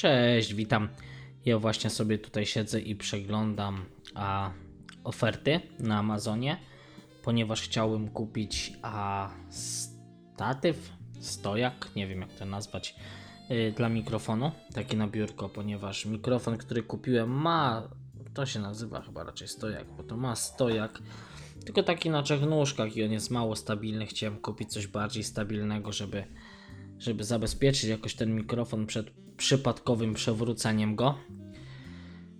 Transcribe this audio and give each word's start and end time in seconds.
Cześć, 0.00 0.54
witam. 0.54 0.88
Ja 1.44 1.58
właśnie 1.58 1.90
sobie 1.90 2.18
tutaj 2.18 2.46
siedzę 2.46 2.80
i 2.80 2.96
przeglądam 2.96 3.84
a, 4.14 4.50
oferty 5.04 5.60
na 5.78 5.98
Amazonie, 5.98 6.56
ponieważ 7.22 7.62
chciałem 7.62 8.08
kupić 8.08 8.72
a, 8.82 9.30
statyw, 9.48 10.92
stojak, 11.20 11.88
nie 11.96 12.06
wiem 12.06 12.20
jak 12.20 12.32
to 12.32 12.44
nazwać, 12.44 12.94
y, 13.50 13.72
dla 13.76 13.88
mikrofonu, 13.88 14.52
taki 14.74 14.96
na 14.96 15.08
biurko, 15.08 15.48
ponieważ 15.48 16.06
mikrofon, 16.06 16.56
który 16.56 16.82
kupiłem 16.82 17.30
ma, 17.30 17.88
to 18.34 18.46
się 18.46 18.60
nazywa 18.60 19.02
chyba 19.02 19.24
raczej 19.24 19.48
stojak, 19.48 19.92
bo 19.96 20.02
to 20.02 20.16
ma 20.16 20.36
stojak, 20.36 20.98
tylko 21.64 21.82
taki 21.82 22.10
na 22.10 22.22
trzech 22.22 22.42
nóżkach 22.42 22.96
i 22.96 23.04
on 23.04 23.12
jest 23.12 23.30
mało 23.30 23.56
stabilny. 23.56 24.06
Chciałem 24.06 24.38
kupić 24.38 24.72
coś 24.72 24.86
bardziej 24.86 25.24
stabilnego, 25.24 25.92
żeby 25.92 26.24
żeby 26.98 27.24
zabezpieczyć 27.24 27.84
jakoś 27.84 28.14
ten 28.14 28.34
mikrofon 28.34 28.86
przed 28.86 29.10
przypadkowym 29.40 30.14
przewróceniem 30.14 30.96
go. 30.96 31.14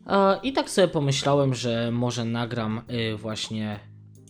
E, 0.07 0.41
I 0.43 0.53
tak 0.53 0.71
sobie 0.71 0.89
pomyślałem, 0.89 1.55
że 1.55 1.91
może 1.93 2.25
nagram 2.25 2.83
y, 3.13 3.17
właśnie 3.17 3.81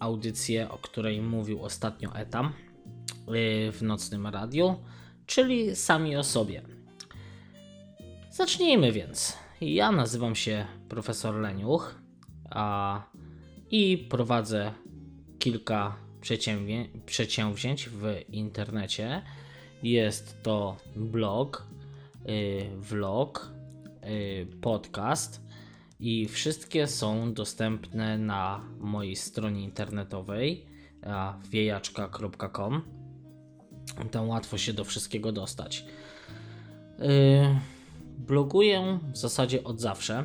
audycję, 0.01 0.71
o 0.71 0.79
której 0.79 1.23
mówił 1.23 1.63
ostatnio 1.63 2.15
Etam 2.15 2.47
y, 2.47 3.73
w 3.73 3.83
nocnym 3.83 4.27
radiu, 4.27 4.77
czyli 5.27 5.77
sami 5.77 6.17
o 6.17 6.23
sobie. 6.25 6.63
Zacznijmy 8.31 8.93
więc. 8.93 9.39
Ja 9.61 9.93
nazywam 9.93 10.35
się 10.35 10.67
profesor 10.89 11.35
Leniuch 11.35 11.95
a, 12.51 13.03
i 13.71 13.99
prowadzę 14.11 14.73
kilka 15.39 15.97
przedsięwzię- 16.21 16.89
przedsięwzięć 17.07 17.89
w 17.89 18.05
internecie. 18.29 19.23
Jest 19.83 20.43
to 20.43 20.77
blog, 20.97 21.67
vlog, 22.77 23.53
y, 24.05 24.47
podcast 24.61 25.41
i 26.01 26.29
wszystkie 26.29 26.87
są 26.87 27.35
dostępne 27.35 28.19
na 28.19 28.65
mojej 28.79 29.17
stronie 29.17 29.65
internetowej 29.65 30.67
wiejaczka.com. 31.51 32.83
Tam 34.11 34.29
łatwo 34.29 34.59
się 34.59 34.73
do 34.73 34.85
wszystkiego 34.85 35.33
dostać. 35.33 35.85
Y, 36.99 37.61
bloguję 38.19 38.99
w 39.13 39.17
zasadzie 39.19 39.65
od 39.65 39.81
zawsze. 39.81 40.25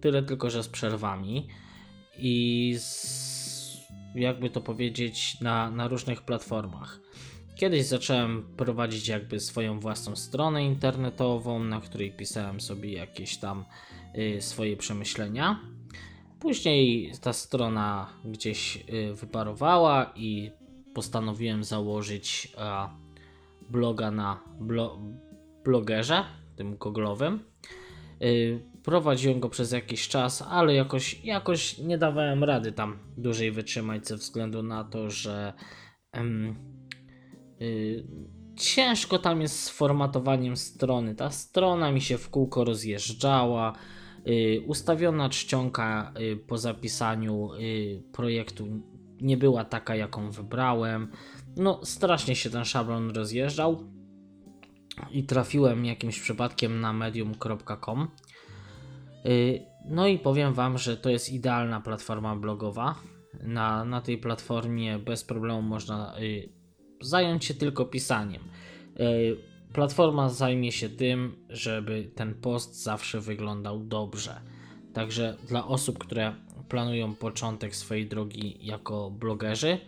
Tyle 0.00 0.22
tylko, 0.22 0.50
że 0.50 0.62
z 0.62 0.68
przerwami 0.68 1.48
i 2.18 2.74
z, 2.78 3.88
jakby 4.14 4.50
to 4.50 4.60
powiedzieć 4.60 5.40
na, 5.40 5.70
na 5.70 5.88
różnych 5.88 6.22
platformach. 6.22 7.00
Kiedyś 7.54 7.84
zacząłem 7.84 8.42
prowadzić 8.56 9.08
jakby 9.08 9.40
swoją 9.40 9.80
własną 9.80 10.16
stronę 10.16 10.64
internetową, 10.64 11.64
na 11.64 11.80
której 11.80 12.12
pisałem 12.12 12.60
sobie 12.60 12.92
jakieś 12.92 13.36
tam 13.36 13.64
y, 14.18 14.42
swoje 14.42 14.76
przemyślenia. 14.76 15.60
Później 16.40 17.12
ta 17.20 17.32
strona 17.32 18.10
gdzieś 18.24 18.76
y, 18.76 19.14
wyparowała 19.14 20.12
i 20.16 20.50
postanowiłem 20.94 21.64
założyć 21.64 22.52
bloga 23.70 24.10
na 24.10 24.40
blo, 24.60 24.98
blogerze, 25.64 26.24
tym 26.56 26.76
goglowym. 26.76 27.40
Y, 28.22 28.60
prowadziłem 28.82 29.40
go 29.40 29.48
przez 29.48 29.72
jakiś 29.72 30.08
czas, 30.08 30.42
ale 30.42 30.74
jakoś, 30.74 31.24
jakoś 31.24 31.78
nie 31.78 31.98
dawałem 31.98 32.44
rady 32.44 32.72
tam 32.72 32.98
dłużej 33.16 33.52
wytrzymać 33.52 34.08
ze 34.08 34.16
względu 34.16 34.62
na 34.62 34.84
to, 34.84 35.10
że 35.10 35.52
ciężko 38.56 39.18
tam 39.18 39.40
jest 39.40 39.60
z 39.60 39.70
formatowaniem 39.70 40.56
strony. 40.56 41.14
Ta 41.14 41.30
strona 41.30 41.92
mi 41.92 42.00
się 42.00 42.18
w 42.18 42.30
kółko 42.30 42.64
rozjeżdżała. 42.64 43.72
Y, 44.28 44.62
ustawiona 44.66 45.28
czcionka 45.28 46.12
y, 46.20 46.36
po 46.36 46.58
zapisaniu 46.58 47.54
y, 47.54 48.02
projektu 48.12 48.66
nie 49.20 49.36
była 49.36 49.64
taka, 49.64 49.96
jaką 49.96 50.30
wybrałem. 50.30 51.10
No, 51.56 51.80
strasznie 51.84 52.36
się 52.36 52.50
ten 52.50 52.64
szablon 52.64 53.10
rozjeżdżał 53.10 53.84
i 55.10 55.24
trafiłem 55.24 55.84
jakimś 55.84 56.20
przypadkiem 56.20 56.80
na 56.80 56.92
medium.com. 56.92 58.08
Y, 59.26 59.74
No 59.88 60.06
i 60.06 60.18
powiem 60.18 60.54
Wam, 60.54 60.78
że 60.78 60.96
to 60.96 61.10
jest 61.10 61.32
idealna 61.32 61.80
platforma 61.80 62.36
blogowa. 62.36 62.94
Na, 63.42 63.84
na 63.84 64.00
tej 64.00 64.18
platformie 64.18 64.98
bez 64.98 65.24
problemu 65.24 65.62
można 65.62 66.18
y, 66.18 66.48
zająć 67.04 67.44
się 67.44 67.54
tylko 67.54 67.84
pisaniem. 67.84 68.42
Y, 69.00 69.54
Platforma 69.74 70.28
zajmie 70.28 70.72
się 70.72 70.88
tym, 70.88 71.36
żeby 71.48 72.10
ten 72.14 72.34
post 72.34 72.82
zawsze 72.82 73.20
wyglądał 73.20 73.80
dobrze. 73.80 74.40
Także 74.92 75.36
dla 75.48 75.66
osób, 75.66 75.98
które 75.98 76.34
planują 76.68 77.14
początek 77.14 77.76
swojej 77.76 78.06
drogi 78.06 78.58
jako 78.60 79.10
blogerzy, 79.10 79.78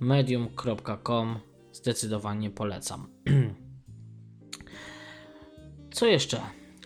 medium.com 0.00 1.38
zdecydowanie 1.72 2.50
polecam. 2.50 3.06
Co 5.94 6.06
jeszcze? 6.06 6.40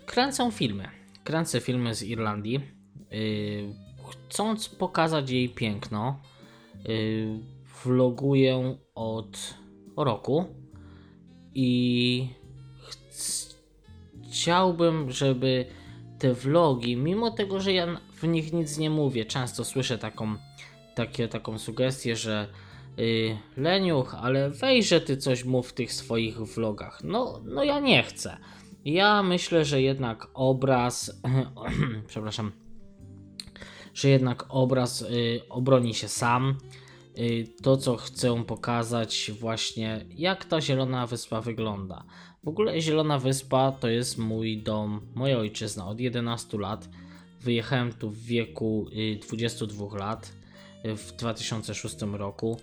Kręcę 0.06 0.50
filmy. 0.52 0.88
Kręcę 1.24 1.60
filmy 1.60 1.94
z 1.94 2.02
Irlandii. 2.02 2.60
Yy, 3.10 3.74
chcąc 4.10 4.68
pokazać 4.68 5.30
jej 5.30 5.48
piękno, 5.48 6.20
yy, 6.84 7.57
vloguję 7.84 8.76
od 8.94 9.54
roku 9.96 10.44
i 11.54 12.28
chc- 12.90 13.54
chciałbym, 14.30 15.10
żeby 15.10 15.66
te 16.18 16.34
vlogi, 16.34 16.96
mimo 16.96 17.30
tego, 17.30 17.60
że 17.60 17.72
ja 17.72 18.00
w 18.14 18.26
nich 18.26 18.52
nic 18.52 18.78
nie 18.78 18.90
mówię, 18.90 19.24
często 19.24 19.64
słyszę 19.64 19.98
taką, 19.98 20.36
takie, 20.94 21.28
taką 21.28 21.58
sugestię, 21.58 22.16
że 22.16 22.48
yy, 22.96 23.38
Leniuch, 23.56 24.14
ale 24.14 24.50
wejże 24.50 25.00
ty 25.00 25.16
coś 25.16 25.44
mów 25.44 25.68
w 25.68 25.72
tych 25.72 25.92
swoich 25.92 26.38
vlogach. 26.38 27.00
No, 27.04 27.40
no 27.44 27.64
ja 27.64 27.80
nie 27.80 28.02
chcę. 28.02 28.36
Ja 28.84 29.22
myślę, 29.22 29.64
że 29.64 29.82
jednak 29.82 30.26
obraz, 30.34 31.20
przepraszam, 32.08 32.52
że 33.94 34.08
jednak 34.08 34.44
obraz 34.48 35.02
y, 35.02 35.40
obroni 35.48 35.94
się 35.94 36.08
sam. 36.08 36.58
Y, 37.18 37.48
to, 37.62 37.76
co 37.76 37.96
chcę 37.96 38.44
pokazać, 38.44 39.30
właśnie 39.40 40.04
jak 40.16 40.44
ta 40.44 40.60
Zielona 40.60 41.06
Wyspa 41.06 41.40
wygląda. 41.40 42.04
W 42.44 42.48
ogóle 42.48 42.80
Zielona 42.80 43.18
Wyspa 43.18 43.72
to 43.72 43.88
jest 43.88 44.18
mój 44.18 44.58
dom, 44.58 45.00
moja 45.14 45.38
ojczyzna 45.38 45.86
od 45.86 46.00
11 46.00 46.58
lat. 46.58 46.88
Wyjechałem 47.40 47.92
tu 47.92 48.10
w 48.10 48.18
wieku 48.18 48.86
y, 48.92 49.18
22 49.26 49.98
lat 49.98 50.32
y, 50.84 50.96
w 50.96 51.12
2006 51.12 51.96
roku. 52.12 52.60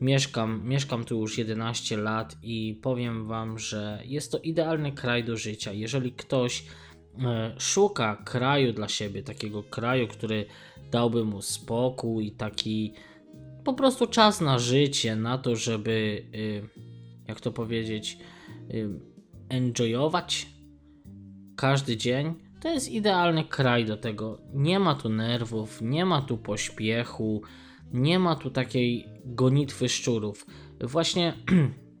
Mieszkam, 0.00 0.60
mieszkam 0.64 1.04
tu 1.04 1.20
już 1.20 1.38
11 1.38 1.96
lat 1.96 2.36
i 2.42 2.78
powiem 2.82 3.26
Wam, 3.26 3.58
że 3.58 4.02
jest 4.04 4.32
to 4.32 4.38
idealny 4.38 4.92
kraj 4.92 5.24
do 5.24 5.36
życia. 5.36 5.72
Jeżeli 5.72 6.12
ktoś 6.12 6.64
szuka 7.58 8.16
kraju 8.16 8.72
dla 8.72 8.88
siebie, 8.88 9.22
takiego 9.22 9.62
kraju, 9.62 10.08
który 10.08 10.46
dałby 10.90 11.24
mu 11.24 11.42
spokój 11.42 12.26
i 12.26 12.32
taki 12.32 12.92
po 13.68 13.74
prostu 13.74 14.06
czas 14.06 14.40
na 14.40 14.58
życie, 14.58 15.16
na 15.16 15.38
to, 15.38 15.56
żeby, 15.56 16.24
y, 16.34 16.68
jak 17.26 17.40
to 17.40 17.52
powiedzieć, 17.52 18.18
y, 18.74 18.88
enjoyować 19.48 20.46
każdy 21.56 21.96
dzień, 21.96 22.34
to 22.60 22.68
jest 22.68 22.88
idealny 22.88 23.44
kraj 23.44 23.84
do 23.84 23.96
tego. 23.96 24.40
Nie 24.54 24.78
ma 24.78 24.94
tu 24.94 25.08
nerwów, 25.08 25.82
nie 25.82 26.04
ma 26.04 26.22
tu 26.22 26.38
pośpiechu, 26.38 27.42
nie 27.92 28.18
ma 28.18 28.36
tu 28.36 28.50
takiej 28.50 29.08
gonitwy 29.24 29.88
szczurów. 29.88 30.46
Właśnie, 30.80 31.34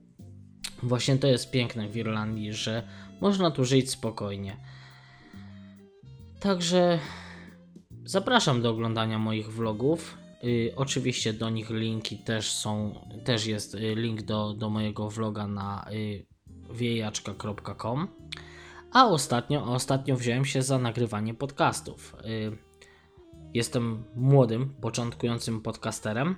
właśnie 0.82 1.16
to 1.16 1.26
jest 1.26 1.50
piękne 1.50 1.88
w 1.88 1.96
Irlandii, 1.96 2.52
że 2.52 2.88
można 3.20 3.50
tu 3.50 3.64
żyć 3.64 3.90
spokojnie. 3.90 4.56
Także 6.40 6.98
zapraszam 8.04 8.62
do 8.62 8.70
oglądania 8.70 9.18
moich 9.18 9.52
vlogów. 9.52 10.27
Y, 10.44 10.72
oczywiście 10.76 11.32
do 11.32 11.50
nich 11.50 11.70
linki 11.70 12.18
też 12.18 12.52
są, 12.52 12.94
też 13.24 13.46
jest 13.46 13.74
y, 13.74 13.94
link 13.94 14.22
do, 14.22 14.54
do 14.54 14.70
mojego 14.70 15.10
vloga 15.10 15.46
na 15.46 15.86
y, 15.92 16.26
wiejaczka.com. 16.72 18.08
A 18.92 19.06
ostatnio, 19.06 19.64
ostatnio 19.64 20.16
wziąłem 20.16 20.44
się 20.44 20.62
za 20.62 20.78
nagrywanie 20.78 21.34
podcastów. 21.34 22.16
Y, 22.24 22.68
Jestem 23.54 24.04
młodym, 24.16 24.74
początkującym 24.80 25.60
podcasterem. 25.60 26.36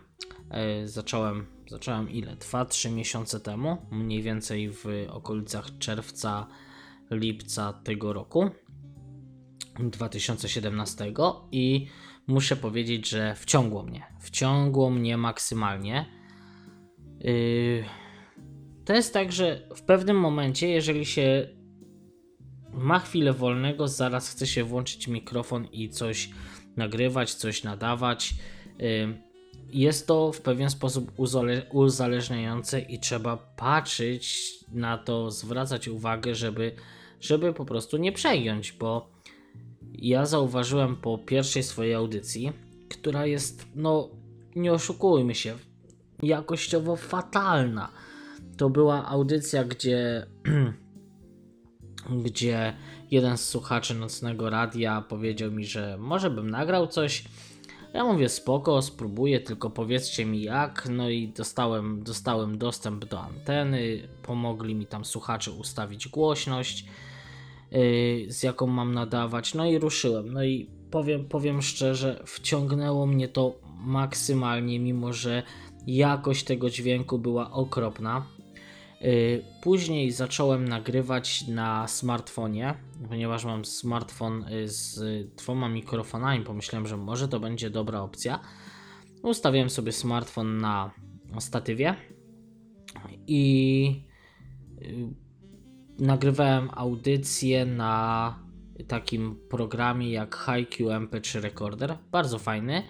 E, 0.50 0.88
Zacząłem, 0.88 1.46
zacząłem 1.68 2.10
ile? 2.10 2.36
2-3 2.36 2.92
miesiące 2.92 3.40
temu, 3.40 3.76
mniej 3.90 4.22
więcej 4.22 4.70
w 4.70 4.86
okolicach 5.08 5.78
czerwca, 5.78 6.46
lipca 7.10 7.72
tego 7.72 8.12
roku 8.12 8.50
2017 9.80 11.12
i 11.52 11.86
muszę 12.26 12.56
powiedzieć, 12.56 13.08
że 13.08 13.34
wciągło 13.34 13.82
mnie. 13.82 14.02
Wciągło 14.20 14.90
mnie 14.90 15.16
maksymalnie. 15.16 16.06
Yy, 17.20 17.84
To 18.84 18.94
jest 18.94 19.12
tak, 19.14 19.32
że 19.32 19.68
w 19.76 19.82
pewnym 19.82 20.16
momencie, 20.20 20.68
jeżeli 20.68 21.06
się 21.06 21.48
ma 22.72 22.98
chwilę 22.98 23.32
wolnego, 23.32 23.88
zaraz 23.88 24.30
chce 24.30 24.46
się 24.46 24.64
włączyć 24.64 25.08
mikrofon 25.08 25.66
i 25.72 25.88
coś 25.88 26.30
nagrywać, 26.76 27.34
coś 27.34 27.62
nadawać. 27.64 28.34
Y, 28.80 29.30
Jest 29.72 30.06
to 30.06 30.32
w 30.32 30.40
pewien 30.40 30.70
sposób 30.70 31.12
uzale- 31.18 31.62
uzależniające 31.72 32.80
i 32.80 32.98
trzeba 32.98 33.36
patrzeć 33.36 34.50
na 34.72 34.98
to, 34.98 35.30
zwracać 35.30 35.88
uwagę, 35.88 36.34
żeby, 36.34 36.72
żeby 37.20 37.52
po 37.52 37.64
prostu 37.64 37.96
nie 37.96 38.12
przegiąć, 38.12 38.72
bo 38.72 39.10
ja 40.00 40.26
zauważyłem 40.26 40.96
po 40.96 41.18
pierwszej 41.18 41.62
swojej 41.62 41.94
audycji, 41.94 42.52
która 42.88 43.26
jest, 43.26 43.66
no 43.74 44.08
nie 44.56 44.72
oszukujmy 44.72 45.34
się, 45.34 45.54
jakościowo 46.22 46.96
fatalna. 46.96 47.88
To 48.56 48.70
była 48.70 49.06
audycja, 49.06 49.64
gdzie, 49.64 50.26
gdzie 52.24 52.74
jeden 53.10 53.38
z 53.38 53.48
słuchaczy 53.48 53.94
nocnego 53.94 54.50
radia 54.50 55.00
powiedział 55.00 55.50
mi, 55.50 55.66
że 55.66 55.96
może 55.98 56.30
bym 56.30 56.50
nagrał 56.50 56.86
coś. 56.86 57.24
Ja 57.94 58.04
mówię 58.04 58.28
spoko, 58.28 58.82
spróbuję, 58.82 59.40
tylko 59.40 59.70
powiedzcie 59.70 60.26
mi 60.26 60.42
jak. 60.42 60.88
No 60.90 61.08
i 61.08 61.28
dostałem, 61.28 62.02
dostałem 62.02 62.58
dostęp 62.58 63.04
do 63.04 63.20
anteny, 63.20 64.08
pomogli 64.22 64.74
mi 64.74 64.86
tam 64.86 65.04
słuchacze 65.04 65.50
ustawić 65.52 66.08
głośność, 66.08 66.84
z 68.28 68.42
jaką 68.42 68.66
mam 68.66 68.94
nadawać, 68.94 69.54
no 69.54 69.66
i 69.66 69.78
ruszyłem. 69.78 70.32
No 70.32 70.44
i 70.44 70.70
powiem, 70.90 71.24
powiem 71.24 71.62
szczerze, 71.62 72.22
wciągnęło 72.26 73.06
mnie 73.06 73.28
to 73.28 73.54
maksymalnie, 73.84 74.80
mimo 74.80 75.12
że 75.12 75.42
jakość 75.86 76.44
tego 76.44 76.70
dźwięku 76.70 77.18
była 77.18 77.50
okropna. 77.50 78.26
Yy, 79.00 79.44
Później 79.62 80.10
zacząłem 80.10 80.68
nagrywać 80.68 81.46
na 81.48 81.88
smartfonie, 81.88 82.74
ponieważ 83.08 83.44
mam 83.44 83.64
smartfon 83.64 84.44
y, 84.44 84.68
z 84.68 85.00
dwoma 85.36 85.68
mikrofonami. 85.68 86.44
Pomyślałem, 86.44 86.86
że 86.86 86.96
może 86.96 87.28
to 87.28 87.40
będzie 87.40 87.70
dobra 87.70 88.00
opcja. 88.00 88.40
Ustawiłem 89.22 89.70
sobie 89.70 89.92
smartfon 89.92 90.58
na 90.58 90.90
statywie 91.38 91.94
i 93.26 94.02
y, 94.82 95.29
nagrywałem 96.00 96.70
audycję 96.74 97.66
na 97.66 98.34
takim 98.88 99.36
programie 99.48 100.10
jak 100.10 100.36
HiQ 100.36 100.88
MP3 100.88 101.40
Recorder. 101.40 101.96
Bardzo 102.12 102.38
fajny. 102.38 102.82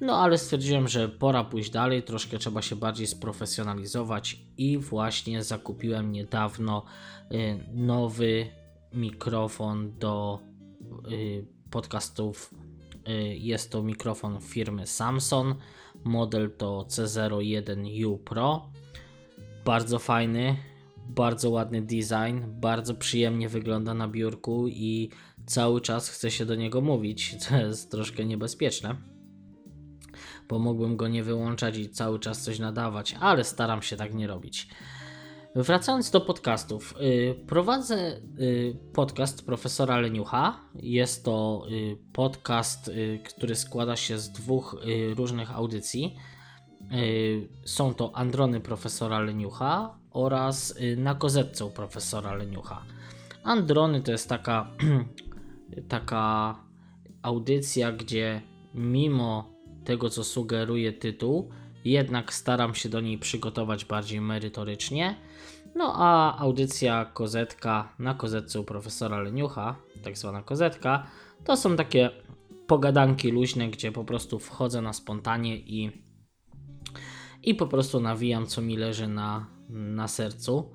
No 0.00 0.16
ale 0.18 0.38
stwierdziłem, 0.38 0.88
że 0.88 1.08
pora 1.08 1.44
pójść 1.44 1.70
dalej, 1.70 2.02
troszkę 2.02 2.38
trzeba 2.38 2.62
się 2.62 2.76
bardziej 2.76 3.06
sprofesjonalizować 3.06 4.40
i 4.56 4.78
właśnie 4.78 5.42
zakupiłem 5.42 6.12
niedawno 6.12 6.84
y, 7.32 7.58
nowy 7.74 8.46
mikrofon 8.94 9.98
do 9.98 10.38
y, 11.12 11.46
podcastów. 11.70 12.54
Y, 13.08 13.12
Jest 13.36 13.70
to 13.70 13.82
mikrofon 13.82 14.40
firmy 14.40 14.86
Samsung. 14.86 15.56
Model 16.04 16.50
to 16.50 16.86
C01U 16.88 18.18
Pro. 18.18 18.66
Bardzo 19.64 19.98
fajny, 19.98 20.56
bardzo 21.08 21.50
ładny 21.50 21.82
design, 21.82 22.40
bardzo 22.46 22.94
przyjemnie 22.94 23.48
wygląda 23.48 23.94
na 23.94 24.08
biurku 24.08 24.68
i 24.68 25.10
cały 25.46 25.80
czas 25.80 26.08
chce 26.08 26.30
się 26.30 26.46
do 26.46 26.54
niego 26.54 26.80
mówić, 26.80 27.34
co 27.42 27.56
jest 27.56 27.90
troszkę 27.90 28.24
niebezpieczne 28.24 28.96
bo 30.48 30.58
mógłbym 30.58 30.96
go 30.96 31.08
nie 31.08 31.22
wyłączać 31.22 31.76
i 31.76 31.88
cały 31.88 32.18
czas 32.18 32.42
coś 32.42 32.58
nadawać, 32.58 33.16
ale 33.20 33.44
staram 33.44 33.82
się 33.82 33.96
tak 33.96 34.14
nie 34.14 34.26
robić. 34.26 34.68
Wracając 35.54 36.10
do 36.10 36.20
podcastów, 36.20 36.94
y, 37.00 37.34
prowadzę 37.46 38.20
y, 38.40 38.76
podcast 38.92 39.46
profesora 39.46 40.00
Leniucha. 40.00 40.60
Jest 40.74 41.24
to 41.24 41.66
y, 41.70 41.96
podcast, 42.12 42.90
który 43.24 43.54
składa 43.54 43.96
się 43.96 44.18
z 44.18 44.32
dwóch 44.32 44.76
różnych 45.16 45.56
audycji. 45.56 46.16
Są 47.64 47.94
to 47.94 48.16
Androny 48.16 48.60
profesora 48.60 49.20
Leniucha 49.20 49.98
oraz 50.12 50.76
y, 50.80 50.96
Na 50.96 51.14
kozetce 51.14 51.64
u 51.64 51.70
profesora 51.70 52.34
Leniucha. 52.34 52.82
Androny 53.44 54.02
to 54.02 54.12
jest 54.12 54.28
taka, 54.28 54.70
taka 55.88 56.54
audycja, 57.22 57.92
gdzie 57.92 58.42
mimo 58.74 59.52
tego, 59.84 60.10
co 60.10 60.24
sugeruje 60.24 60.92
tytuł, 60.92 61.50
jednak 61.84 62.32
staram 62.32 62.74
się 62.74 62.88
do 62.88 63.00
niej 63.00 63.18
przygotować 63.18 63.84
bardziej 63.84 64.20
merytorycznie. 64.20 65.16
No 65.74 65.94
a 65.96 66.38
audycja 66.38 67.04
kozetka 67.04 67.94
na 67.98 68.14
kozetce 68.14 68.60
u 68.60 68.64
profesora 68.64 69.20
Leniucha, 69.20 69.76
tak 70.02 70.18
zwana 70.18 70.42
kozetka, 70.42 71.06
to 71.44 71.56
są 71.56 71.76
takie 71.76 72.10
pogadanki 72.66 73.30
luźne, 73.30 73.68
gdzie 73.68 73.92
po 73.92 74.04
prostu 74.04 74.38
wchodzę 74.38 74.82
na 74.82 74.92
spontanie 74.92 75.56
i, 75.56 76.02
i 77.42 77.54
po 77.54 77.66
prostu 77.66 78.00
nawijam, 78.00 78.46
co 78.46 78.62
mi 78.62 78.76
leży 78.76 79.08
na, 79.08 79.46
na 79.72 80.08
sercu. 80.08 80.72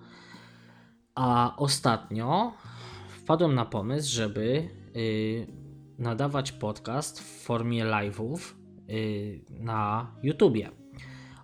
A 1.15 1.55
ostatnio 1.57 2.53
wpadłem 3.09 3.55
na 3.55 3.65
pomysł, 3.65 4.15
żeby 4.15 4.69
y, 4.95 5.47
nadawać 5.97 6.51
podcast 6.51 7.19
w 7.19 7.43
formie 7.43 7.85
live'ów 7.85 8.39
y, 8.89 9.41
na 9.49 10.11
YouTubie. 10.23 10.71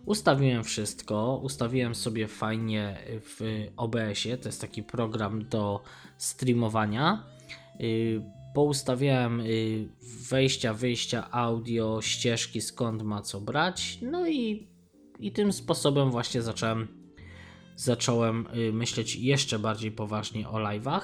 Ustawiłem 0.06 0.64
wszystko, 0.64 1.40
ustawiłem 1.44 1.96
sobie 1.96 2.28
fajnie 2.28 2.98
w 3.22 3.68
OBS-ie, 3.78 4.38
to 4.38 4.50
jest 4.50 4.62
taki 4.62 4.84
program 4.84 5.46
do 5.50 5.84
streamowania. 6.18 7.24
Y, 7.82 8.22
Poustawiałem 8.54 9.40
y, 9.40 9.90
wejścia, 10.30 10.74
wyjścia, 10.74 11.32
audio, 11.32 12.02
ścieżki, 12.02 12.62
skąd 12.62 13.04
ma 13.04 13.22
co 13.22 13.42
brać. 13.42 14.00
No 14.02 14.28
i, 14.28 14.68
i 15.20 15.32
tym 15.32 15.54
sposobem 15.54 16.12
właśnie 16.12 16.42
zacząłem, 16.42 17.03
zacząłem 17.75 18.48
y, 18.56 18.74
myśleć 18.74 19.16
jeszcze 19.16 19.60
bardziej 19.60 19.92
poważnie 19.92 20.50
o 20.50 20.54
live'ach. 20.54 21.02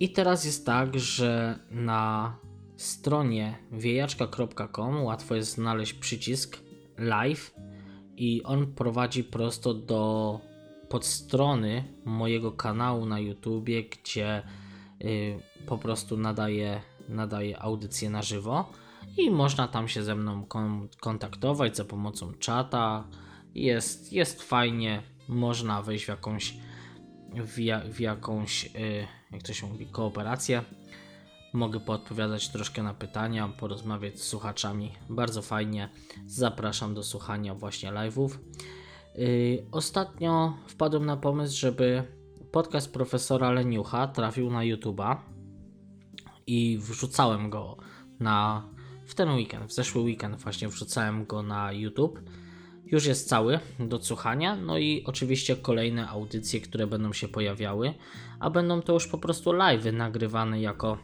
I 0.00 0.12
teraz 0.12 0.44
jest 0.44 0.66
tak, 0.66 0.98
że 0.98 1.58
na 1.70 2.36
stronie 2.76 3.58
wiejaczka.com 3.72 5.04
łatwo 5.04 5.34
jest 5.34 5.52
znaleźć 5.52 5.92
przycisk 5.92 6.58
live 6.98 7.54
i 8.16 8.42
on 8.42 8.66
prowadzi 8.74 9.24
prosto 9.24 9.74
do 9.74 10.40
podstrony 10.88 11.84
mojego 12.04 12.52
kanału 12.52 13.06
na 13.06 13.20
YouTubie, 13.20 13.84
gdzie 13.84 14.42
y, 15.04 15.40
po 15.66 15.78
prostu 15.78 16.16
nadaję, 16.16 16.82
nadaję 17.08 17.62
audycję 17.62 18.10
na 18.10 18.22
żywo 18.22 18.72
i 19.16 19.30
można 19.30 19.68
tam 19.68 19.88
się 19.88 20.02
ze 20.02 20.14
mną 20.14 20.44
kon- 20.44 20.88
kontaktować 21.00 21.76
za 21.76 21.84
pomocą 21.84 22.32
czata. 22.32 23.04
Jest, 23.54 24.12
jest 24.12 24.42
fajnie, 24.42 25.02
można 25.28 25.82
wejść 25.82 26.04
w 26.04 26.08
jakąś 26.08 26.54
w, 27.34 27.58
ja, 27.58 27.80
w 27.92 28.00
jakąś, 28.00 28.66
y, 28.66 29.06
jak 29.32 29.42
to 29.42 29.52
się 29.52 29.66
mówi, 29.66 29.86
kooperację. 29.86 30.62
Mogę 31.52 31.80
poodpowiadać 31.80 32.48
troszkę 32.48 32.82
na 32.82 32.94
pytania, 32.94 33.48
porozmawiać 33.48 34.20
z 34.20 34.22
słuchaczami. 34.22 34.92
Bardzo 35.08 35.42
fajnie. 35.42 35.88
Zapraszam 36.26 36.94
do 36.94 37.02
słuchania 37.02 37.54
właśnie 37.54 37.92
live'ów. 37.92 38.30
Yy, 39.14 39.66
ostatnio 39.72 40.56
wpadłem 40.66 41.06
na 41.06 41.16
pomysł, 41.16 41.58
żeby 41.58 42.02
podcast 42.52 42.92
profesora 42.92 43.50
Leniucha 43.50 44.06
trafił 44.06 44.50
na 44.50 44.60
YouTube'a 44.60 45.16
i 46.46 46.78
wrzucałem 46.78 47.50
go 47.50 47.76
na 48.20 48.68
w 49.06 49.14
ten 49.14 49.30
weekend, 49.30 49.70
w 49.70 49.72
zeszły 49.72 50.02
weekend 50.02 50.36
właśnie 50.36 50.68
wrzucałem 50.68 51.26
go 51.26 51.42
na 51.42 51.72
YouTube. 51.72 52.20
Już 52.92 53.06
jest 53.06 53.28
cały 53.28 53.58
do 53.78 54.02
słuchania, 54.02 54.56
no 54.56 54.78
i 54.78 55.04
oczywiście 55.06 55.56
kolejne 55.56 56.08
audycje, 56.08 56.60
które 56.60 56.86
będą 56.86 57.12
się 57.12 57.28
pojawiały, 57.28 57.94
a 58.40 58.50
będą 58.50 58.82
to 58.82 58.92
już 58.92 59.06
po 59.06 59.18
prostu 59.18 59.52
live 59.52 59.92
nagrywane 59.92 60.60
jako 60.60 60.98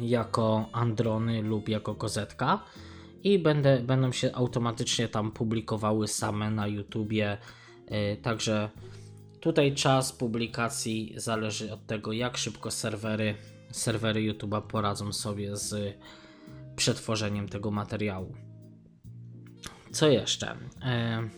jako 0.00 0.68
Androny 0.72 1.42
lub 1.42 1.68
jako 1.68 1.94
kozetka 1.94 2.62
i 3.24 3.38
będę, 3.38 3.80
będą 3.80 4.12
się 4.12 4.32
automatycznie 4.34 5.08
tam 5.08 5.32
publikowały 5.32 6.08
same 6.08 6.50
na 6.50 6.66
YouTubie. 6.66 7.38
Yy, 7.90 8.16
Także 8.22 8.70
tutaj 9.40 9.74
czas 9.74 10.12
publikacji 10.12 11.14
zależy 11.16 11.72
od 11.72 11.86
tego, 11.86 12.12
jak 12.12 12.36
szybko 12.36 12.70
serwery, 12.70 13.34
serwery 13.70 14.20
YouTube'a 14.20 14.62
poradzą 14.62 15.12
sobie 15.12 15.56
z 15.56 15.98
przetworzeniem 16.76 17.48
tego 17.48 17.70
materiału. 17.70 18.45
Co 19.96 20.08
jeszcze? 20.08 20.56
E, 20.82 21.28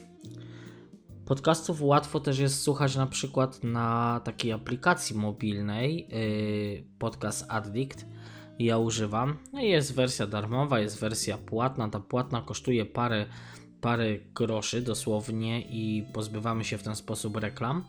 Podcastów 1.26 1.82
łatwo 1.82 2.20
też 2.20 2.38
jest 2.38 2.62
słuchać 2.62 2.96
na 2.96 3.06
przykład 3.06 3.64
na 3.64 4.20
takiej 4.24 4.52
aplikacji 4.52 5.16
mobilnej 5.16 6.08
yy, 6.08 6.84
Podcast 6.98 7.46
Addict. 7.48 8.06
Ja 8.58 8.78
używam. 8.78 9.38
No 9.52 9.60
Jest 9.60 9.94
wersja 9.94 10.26
darmowa, 10.26 10.80
jest 10.80 11.00
wersja 11.00 11.38
płatna. 11.38 11.88
Ta 11.88 12.00
płatna 12.00 12.42
kosztuje 12.42 12.86
parę, 12.86 13.26
parę 13.80 14.18
groszy 14.34 14.82
dosłownie 14.82 15.60
i 15.60 16.06
pozbywamy 16.12 16.64
się 16.64 16.78
w 16.78 16.82
ten 16.82 16.96
sposób 16.96 17.36
reklam. 17.36 17.84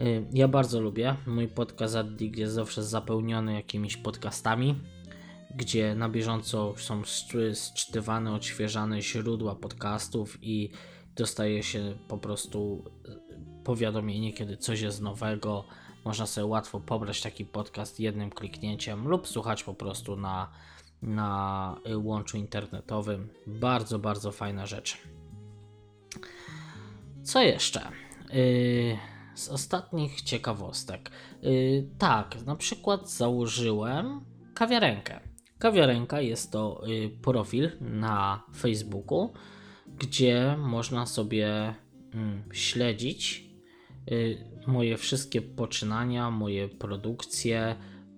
Y, 0.00 0.26
Ja 0.32 0.48
bardzo 0.48 0.80
lubię. 0.80 1.16
Mój 1.26 1.48
podcast 1.48 1.96
Addict 1.96 2.38
jest 2.38 2.54
zawsze 2.54 2.84
zapełniony 2.84 3.54
jakimiś 3.54 3.96
podcastami, 3.96 4.80
gdzie 5.56 5.94
na 5.94 6.08
bieżąco 6.08 6.74
są 6.76 7.02
sczytywane, 7.54 8.34
odświeżane 8.34 9.02
źródła 9.02 9.54
podcastów 9.54 10.38
i 10.42 10.70
dostaje 11.16 11.62
się 11.62 11.94
po 12.08 12.18
prostu 12.18 12.84
y, 13.08 13.64
powiadomienie, 13.64 14.32
kiedy 14.32 14.56
coś 14.56 14.80
jest 14.80 15.02
nowego. 15.02 15.64
Można 16.04 16.26
sobie 16.26 16.46
łatwo 16.46 16.80
pobrać 16.80 17.20
taki 17.20 17.44
podcast 17.44 18.00
jednym 18.00 18.30
kliknięciem 18.30 19.08
lub 19.08 19.28
słuchać 19.28 19.64
po 19.64 19.74
prostu 19.74 20.16
na, 20.16 20.50
na 21.02 21.80
y, 21.88 21.98
łączu 21.98 22.36
internetowym. 22.36 23.28
Bardzo, 23.46 23.98
bardzo 23.98 24.32
fajna 24.32 24.66
rzecz. 24.66 24.98
Co 27.22 27.42
jeszcze? 27.42 27.80
Yy, 28.32 28.98
z 29.34 29.48
ostatnich 29.48 30.22
ciekawostek. 30.22 31.10
Tak, 31.98 32.42
na 32.46 32.56
przykład 32.56 33.10
założyłem 33.10 34.24
kawiarenkę. 34.54 35.33
Kawiarenka 35.64 36.20
jest 36.20 36.52
to 36.52 36.82
yy, 36.86 37.08
profil 37.08 37.70
na 37.80 38.42
Facebooku, 38.56 39.32
gdzie 39.98 40.56
można 40.58 41.06
sobie 41.06 41.74
mm, 42.14 42.42
śledzić 42.52 43.44
yy, 44.06 44.44
moje 44.66 44.96
wszystkie 44.96 45.42
poczynania, 45.42 46.30
moje 46.30 46.68
produkcje, 46.68 47.76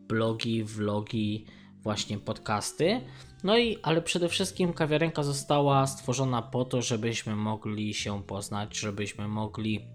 blogi, 0.08 0.64
vlogi, 0.64 1.46
właśnie 1.82 2.18
podcasty. 2.18 3.00
No 3.44 3.58
i, 3.58 3.78
ale 3.82 4.02
przede 4.02 4.28
wszystkim 4.28 4.72
kawiarenka 4.72 5.22
została 5.22 5.86
stworzona 5.86 6.42
po 6.42 6.64
to, 6.64 6.82
żebyśmy 6.82 7.36
mogli 7.36 7.94
się 7.94 8.22
poznać, 8.22 8.78
żebyśmy 8.78 9.28
mogli 9.28 9.88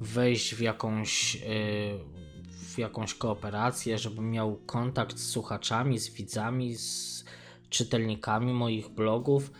wejść 0.00 0.54
w 0.54 0.60
jakąś, 0.60 1.34
yy, 1.34 2.21
jakąś 2.78 3.14
kooperację, 3.14 3.98
żebym 3.98 4.30
miał 4.30 4.56
kontakt 4.66 5.18
z 5.18 5.30
słuchaczami, 5.30 5.98
z 5.98 6.10
widzami, 6.14 6.74
z 6.74 7.24
czytelnikami 7.70 8.52
moich 8.52 8.88
blogów. 8.88 9.52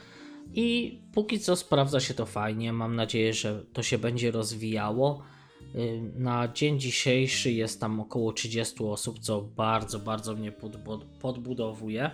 I 0.55 0.99
póki 1.15 1.41
co 1.41 1.57
sprawdza 1.57 2.01
się 2.01 2.15
to 2.15 2.27
fajnie. 2.27 2.73
Mam 2.73 2.97
nadzieję, 2.97 3.33
że 3.35 3.65
to 3.73 3.83
się 3.83 3.99
będzie 3.99 4.31
rozwijało. 4.31 5.23
Yy, 5.75 6.03
Na 6.17 6.49
dzień 6.49 6.81
dzisiejszy 6.81 7.53
jest 7.53 7.81
tam 7.81 8.01
około 8.01 8.33
30 8.33 8.85
osób, 8.85 9.19
co 9.19 9.41
bardzo, 9.43 9.99
bardzo 9.99 10.35
mnie 10.35 10.53
podbu- 10.53 11.05
podbudowuje. 11.21 12.11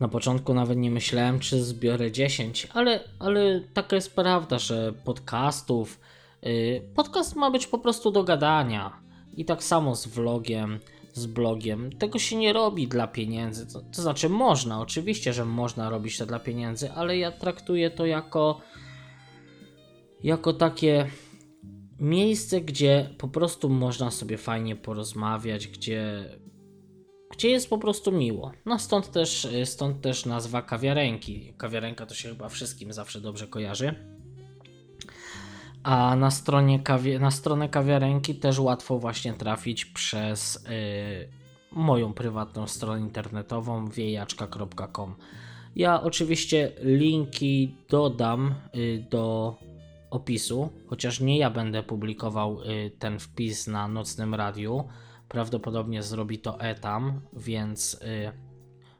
Na 0.00 0.08
początku 0.08 0.54
nawet 0.54 0.78
nie 0.78 0.90
myślałem, 0.90 1.40
czy 1.40 1.64
zbiorę 1.64 2.12
10, 2.12 2.68
ale, 2.74 3.04
ale 3.18 3.60
taka 3.74 3.96
jest 3.96 4.14
prawda, 4.14 4.58
że 4.58 4.92
podcastów. 5.04 6.00
Yy, 6.44 6.80
podcast 6.94 7.36
ma 7.36 7.50
być 7.50 7.66
po 7.66 7.78
prostu 7.78 8.10
do 8.10 8.24
gadania. 8.24 9.00
I 9.36 9.44
tak 9.44 9.64
samo 9.64 9.94
z 9.94 10.06
vlogiem, 10.06 10.80
z 11.12 11.26
blogiem. 11.26 11.92
Tego 11.92 12.18
się 12.18 12.36
nie 12.36 12.52
robi 12.52 12.88
dla 12.88 13.06
pieniędzy. 13.06 13.66
To, 13.66 13.80
to 13.80 14.02
znaczy, 14.02 14.28
można, 14.28 14.80
oczywiście, 14.80 15.32
że 15.32 15.44
można 15.44 15.90
robić 15.90 16.18
to 16.18 16.26
dla 16.26 16.38
pieniędzy, 16.38 16.92
ale 16.92 17.18
ja 17.18 17.32
traktuję 17.32 17.90
to 17.90 18.06
jako. 18.06 18.60
jako 20.22 20.52
takie 20.52 21.06
miejsce, 21.98 22.60
gdzie 22.60 23.10
po 23.18 23.28
prostu 23.28 23.68
można 23.68 24.10
sobie 24.10 24.38
fajnie 24.38 24.76
porozmawiać, 24.76 25.68
gdzie 25.68 26.28
gdzie 27.30 27.50
jest 27.50 27.70
po 27.70 27.78
prostu 27.78 28.12
miło. 28.12 28.52
No 28.66 28.78
stąd 28.78 29.10
też, 29.10 29.48
stąd 29.64 30.00
też 30.00 30.26
nazwa 30.26 30.62
kawiarenki. 30.62 31.54
Kawiarenka 31.58 32.06
to 32.06 32.14
się 32.14 32.28
chyba 32.28 32.48
wszystkim 32.48 32.92
zawsze 32.92 33.20
dobrze 33.20 33.46
kojarzy. 33.46 33.94
A 35.84 36.16
na, 36.16 36.30
stronie 36.30 36.80
kawie, 36.80 37.18
na 37.18 37.30
stronę 37.30 37.68
kawiarenki 37.68 38.34
też 38.34 38.58
łatwo 38.58 38.98
właśnie 38.98 39.32
trafić 39.32 39.84
przez 39.84 40.56
y, 40.56 41.28
moją 41.72 42.12
prywatną 42.12 42.66
stronę 42.66 43.00
internetową 43.00 43.88
wiejaczka.com. 43.88 45.14
Ja 45.76 46.02
oczywiście 46.02 46.72
linki 46.82 47.74
dodam 47.88 48.54
y, 48.74 49.06
do 49.10 49.56
opisu, 50.10 50.68
chociaż 50.86 51.20
nie 51.20 51.38
ja 51.38 51.50
będę 51.50 51.82
publikował 51.82 52.62
y, 52.62 52.90
ten 52.98 53.18
wpis 53.18 53.66
na 53.66 53.88
nocnym 53.88 54.34
radiu. 54.34 54.84
Prawdopodobnie 55.28 56.02
zrobi 56.02 56.38
to 56.38 56.60
Etam, 56.60 57.20
więc 57.32 58.00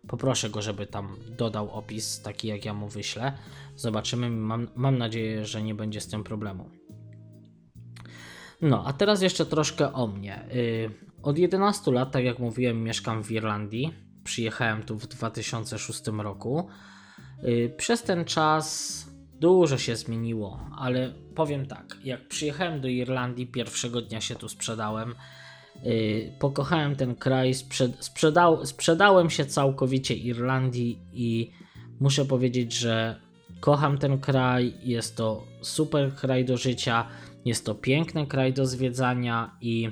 poproszę 0.09 0.51
go, 0.51 0.63
żeby 0.63 0.87
tam 0.87 1.17
dodał 1.39 1.71
opis, 1.71 2.23
taki 2.23 2.49
jak 2.49 2.65
ja 2.65 2.75
mu 2.75 2.89
wyślę. 2.89 3.33
Zobaczymy. 3.77 4.31
Mam, 4.31 4.69
mam 4.75 4.99
nadzieję, 4.99 5.45
że 5.45 5.63
nie 5.63 5.75
będzie 5.75 6.01
z 6.01 6.09
tym 6.09 6.25
problemu. 6.25 6.71
No, 8.63 8.85
a 8.87 8.93
teraz 8.93 9.23
jeszcze 9.23 9.47
troszkę 9.47 9.93
o 9.93 10.07
mnie. 10.07 10.49
Y, 10.55 10.91
od 11.23 11.39
11 11.39 11.93
lat, 11.93 12.13
tak 12.13 12.25
jak 12.25 12.39
mówiłem, 12.39 12.83
mieszkam 12.83 13.23
w 13.25 13.31
Irlandii. 13.31 13.95
Przyjechałem 14.25 14.83
tu 14.83 14.99
w 14.99 15.07
2006 15.07 16.03
roku. 16.07 16.69
Y, 17.45 17.75
Przez 17.77 18.03
ten 18.03 18.25
czas 18.25 19.07
dużo 19.41 19.79
się 19.79 19.97
zmieniło, 19.97 20.61
ale 20.79 21.15
powiem 21.35 21.67
tak, 21.67 21.97
jak 22.05 22.29
przyjechałem 22.29 22.81
do 22.81 22.89
Irlandii, 22.89 23.47
pierwszego 23.47 24.03
dnia 24.03 24.21
się 24.21 24.35
tu 24.35 24.49
sprzedałem. 24.49 25.15
Yy, 25.85 26.33
pokochałem 26.39 26.97
ten 26.97 27.15
kraj, 27.15 27.55
sprzed, 27.55 28.05
sprzedał, 28.05 28.67
sprzedałem 28.67 29.31
się 29.31 29.47
całkowicie 29.47 30.15
Irlandii 30.15 30.99
i 31.13 31.51
muszę 32.01 32.25
powiedzieć, 32.25 32.73
że 32.73 33.21
kocham 33.61 33.99
ten 33.99 34.19
kraj. 34.19 34.75
Jest 34.83 35.17
to 35.17 35.45
super 35.61 36.15
kraj 36.15 36.45
do 36.45 36.57
życia, 36.57 37.09
jest 37.45 37.67
to 37.67 37.75
piękny 37.75 38.27
kraj 38.27 38.53
do 38.53 38.67
zwiedzania 38.67 39.57
i 39.61 39.91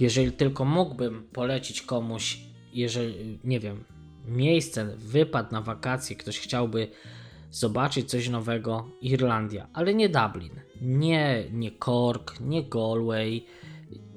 jeżeli 0.00 0.32
tylko 0.32 0.64
mógłbym 0.64 1.28
polecić 1.32 1.82
komuś, 1.82 2.38
jeżeli 2.72 3.38
nie 3.44 3.60
wiem, 3.60 3.84
miejsce, 4.28 4.96
wypad 4.96 5.52
na 5.52 5.62
wakacje, 5.62 6.16
ktoś 6.16 6.38
chciałby 6.38 6.88
zobaczyć 7.50 8.10
coś 8.10 8.28
nowego, 8.28 8.90
Irlandia, 9.00 9.66
ale 9.72 9.94
nie 9.94 10.08
Dublin, 10.08 10.60
nie, 10.80 11.44
nie 11.52 11.70
Cork, 11.84 12.40
nie 12.40 12.62
Galway, 12.62 13.46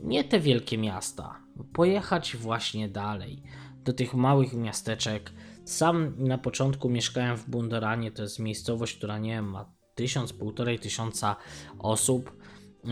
nie 0.03 0.23
te 0.23 0.39
wielkie 0.39 0.77
miasta. 0.77 1.39
Pojechać 1.73 2.35
właśnie 2.37 2.89
dalej, 2.89 3.43
do 3.83 3.93
tych 3.93 4.13
małych 4.13 4.53
miasteczek. 4.53 5.31
Sam 5.65 6.13
na 6.17 6.37
początku 6.37 6.89
mieszkałem 6.89 7.37
w 7.37 7.49
Bunderanie, 7.49 8.11
to 8.11 8.21
jest 8.21 8.39
miejscowość, 8.39 8.97
która 8.97 9.17
nie 9.17 9.41
ma 9.41 9.73
tysiąc, 9.95 10.33
półtorej 10.33 10.79
tysiąca 10.79 11.35
osób. 11.79 12.37
Yy, 12.83 12.91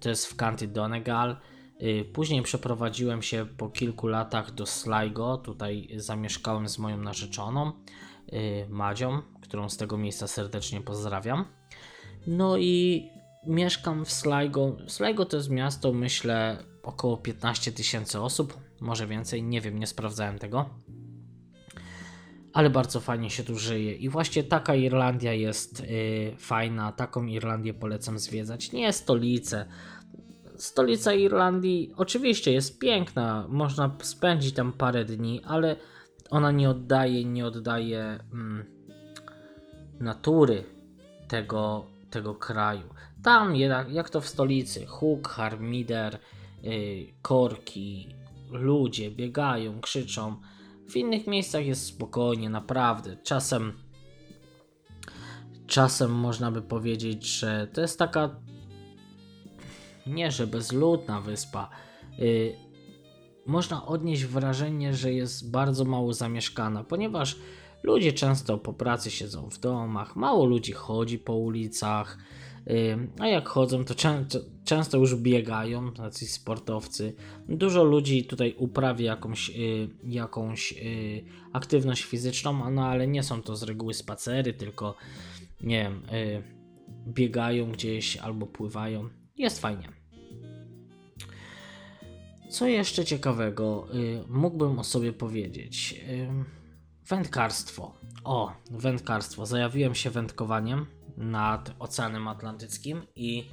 To 0.00 0.08
jest 0.08 0.26
w 0.26 0.36
County 0.36 0.68
Donegal. 0.68 1.36
Yy, 1.80 2.04
Później 2.04 2.42
przeprowadziłem 2.42 3.22
się 3.22 3.46
po 3.56 3.68
kilku 3.68 4.06
latach 4.06 4.54
do 4.54 4.66
Sligo. 4.66 5.36
Tutaj 5.36 5.88
zamieszkałem 5.96 6.68
z 6.68 6.78
moją 6.78 6.96
narzeczoną, 6.96 7.72
yy, 8.32 8.66
Madzią, 8.68 9.22
którą 9.42 9.68
z 9.68 9.76
tego 9.76 9.98
miejsca 9.98 10.26
serdecznie 10.26 10.80
pozdrawiam. 10.80 11.44
No 12.26 12.56
i 12.56 13.08
mieszkam 13.46 14.04
w 14.04 14.12
Sligo. 14.12 14.76
Sligo 14.86 15.24
to 15.24 15.36
jest 15.36 15.50
miasto, 15.50 15.92
myślę, 15.92 16.64
około 16.82 17.16
15 17.16 17.72
tysięcy 17.72 18.20
osób, 18.20 18.58
może 18.80 19.06
więcej, 19.06 19.42
nie 19.42 19.60
wiem, 19.60 19.78
nie 19.78 19.86
sprawdzałem 19.86 20.38
tego. 20.38 20.70
Ale 22.52 22.70
bardzo 22.70 23.00
fajnie 23.00 23.30
się 23.30 23.44
tu 23.44 23.58
żyje 23.58 23.94
i 23.94 24.08
właśnie 24.08 24.44
taka 24.44 24.74
Irlandia 24.74 25.32
jest 25.32 25.80
y, 25.80 26.34
fajna, 26.38 26.92
taką 26.92 27.24
Irlandię 27.24 27.74
polecam 27.74 28.18
zwiedzać. 28.18 28.72
Nie 28.72 28.92
stolice. 28.92 29.66
Stolica 30.56 31.12
Irlandii 31.12 31.92
oczywiście 31.96 32.52
jest 32.52 32.78
piękna, 32.78 33.46
można 33.48 33.96
spędzić 34.02 34.54
tam 34.54 34.72
parę 34.72 35.04
dni, 35.04 35.42
ale 35.44 35.76
ona 36.30 36.52
nie 36.52 36.70
oddaje, 36.70 37.24
nie 37.24 37.46
oddaje 37.46 38.18
mm, 38.32 38.64
natury 40.00 40.64
tego, 41.28 41.86
tego 42.10 42.34
kraju. 42.34 42.88
Tam 43.22 43.56
jednak, 43.56 43.92
jak 43.92 44.10
to 44.10 44.20
w 44.20 44.28
stolicy, 44.28 44.86
huk, 44.86 45.28
harmider, 45.28 46.18
yy, 46.62 47.06
korki, 47.22 48.14
ludzie 48.50 49.10
biegają, 49.10 49.80
krzyczą. 49.80 50.36
W 50.88 50.96
innych 50.96 51.26
miejscach 51.26 51.66
jest 51.66 51.86
spokojnie, 51.86 52.50
naprawdę. 52.50 53.16
Czasem, 53.16 53.72
czasem 55.66 56.10
można 56.10 56.50
by 56.50 56.62
powiedzieć, 56.62 57.26
że 57.26 57.68
to 57.72 57.80
jest 57.80 57.98
taka 57.98 58.36
nie, 60.06 60.30
że 60.30 60.46
bezludna 60.46 61.20
wyspa. 61.20 61.70
Yy, 62.18 62.68
można 63.46 63.86
odnieść 63.86 64.24
wrażenie, 64.24 64.94
że 64.94 65.12
jest 65.12 65.50
bardzo 65.50 65.84
mało 65.84 66.12
zamieszkana, 66.12 66.84
ponieważ 66.84 67.36
ludzie 67.82 68.12
często 68.12 68.58
po 68.58 68.72
pracy 68.72 69.10
siedzą 69.10 69.50
w 69.50 69.58
domach, 69.58 70.16
mało 70.16 70.44
ludzi 70.44 70.72
chodzi 70.72 71.18
po 71.18 71.34
ulicach, 71.34 72.18
a 73.18 73.26
jak 73.26 73.48
chodzą, 73.48 73.84
to 73.84 73.94
często, 74.64 74.98
już 74.98 75.16
biegają, 75.16 75.92
tacy 75.92 76.26
sportowcy. 76.26 77.14
Dużo 77.48 77.84
ludzi 77.84 78.24
tutaj 78.24 78.54
uprawia 78.58 79.06
jakąś, 79.06 79.48
yy, 79.48 79.88
jakąś 80.04 80.72
yy, 80.72 81.24
aktywność 81.52 82.04
fizyczną, 82.04 82.70
no 82.70 82.86
ale 82.86 83.08
nie 83.08 83.22
są 83.22 83.42
to 83.42 83.56
z 83.56 83.62
reguły 83.62 83.94
spacery, 83.94 84.52
tylko 84.52 84.94
nie 85.60 85.82
wiem, 85.82 86.02
yy, 86.12 86.42
biegają 87.12 87.72
gdzieś 87.72 88.16
albo 88.16 88.46
pływają. 88.46 89.08
Jest 89.36 89.60
fajnie. 89.60 89.88
Co 92.48 92.66
jeszcze 92.66 93.04
ciekawego 93.04 93.88
y, 93.94 94.24
mógłbym 94.28 94.78
o 94.78 94.84
sobie 94.84 95.12
powiedzieć? 95.12 96.04
Y, 96.08 96.28
wędkarstwo. 97.08 97.94
O, 98.24 98.52
wędkarstwo. 98.70 99.46
Zajawiłem 99.46 99.94
się 99.94 100.10
wędkowaniem 100.10 100.86
nad 101.18 101.74
Oceanem 101.78 102.28
Atlantyckim 102.28 103.02
i 103.16 103.44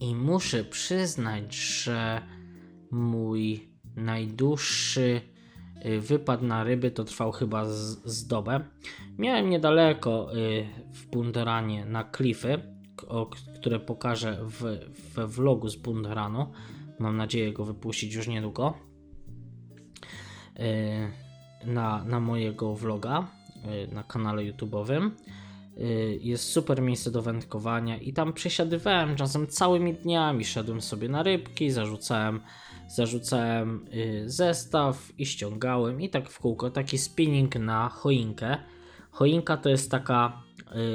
i 0.00 0.14
muszę 0.14 0.64
przyznać, 0.64 1.54
że 1.54 2.22
mój 2.90 3.68
najdłuższy 3.96 5.20
y, 5.86 6.00
wypad 6.00 6.42
na 6.42 6.64
ryby 6.64 6.90
to 6.90 7.04
trwał 7.04 7.32
chyba 7.32 7.64
z, 7.64 8.04
z 8.04 8.26
dobę. 8.26 8.60
Miałem 9.18 9.50
niedaleko 9.50 10.36
y, 10.36 10.66
w 10.92 11.06
Bunderanie 11.06 11.84
na 11.86 12.04
klify, 12.04 12.62
które 13.54 13.80
pokażę 13.80 14.38
w, 14.42 14.78
we 15.14 15.26
vlogu 15.26 15.68
z 15.68 15.76
Bunderanu. 15.76 16.52
Mam 16.98 17.16
nadzieję 17.16 17.52
go 17.52 17.64
wypuścić 17.64 18.14
już 18.14 18.28
niedługo. 18.28 18.74
Y, 20.60 21.30
Na, 21.66 22.04
na 22.04 22.20
mojego 22.20 22.74
vloga 22.74 23.39
na 23.92 24.02
kanale 24.02 24.42
YouTube'owym. 24.42 25.10
Y, 25.78 26.18
Jest 26.22 26.44
super 26.52 26.82
miejsce 26.82 27.10
do 27.10 27.22
wędkowania 27.22 27.96
i 27.96 28.12
tam 28.12 28.32
przesiadywałem 28.32 29.16
czasem 29.16 29.46
całymi 29.46 29.94
dniami. 29.94 30.44
Szedłem 30.44 30.80
sobie 30.80 31.08
na 31.08 31.22
rybki, 31.22 31.70
zarzucałem, 31.70 32.40
zarzucałem 32.88 33.86
y, 33.94 34.30
zestaw 34.30 35.12
i 35.18 35.26
ściągałem 35.26 36.00
i 36.00 36.10
tak 36.10 36.30
w 36.30 36.38
kółko. 36.38 36.70
Taki 36.70 36.98
spinning 36.98 37.56
na 37.56 37.88
choinkę. 37.88 38.56
Choinka 39.10 39.56
to 39.56 39.68
jest 39.68 39.90
taka 39.90 40.42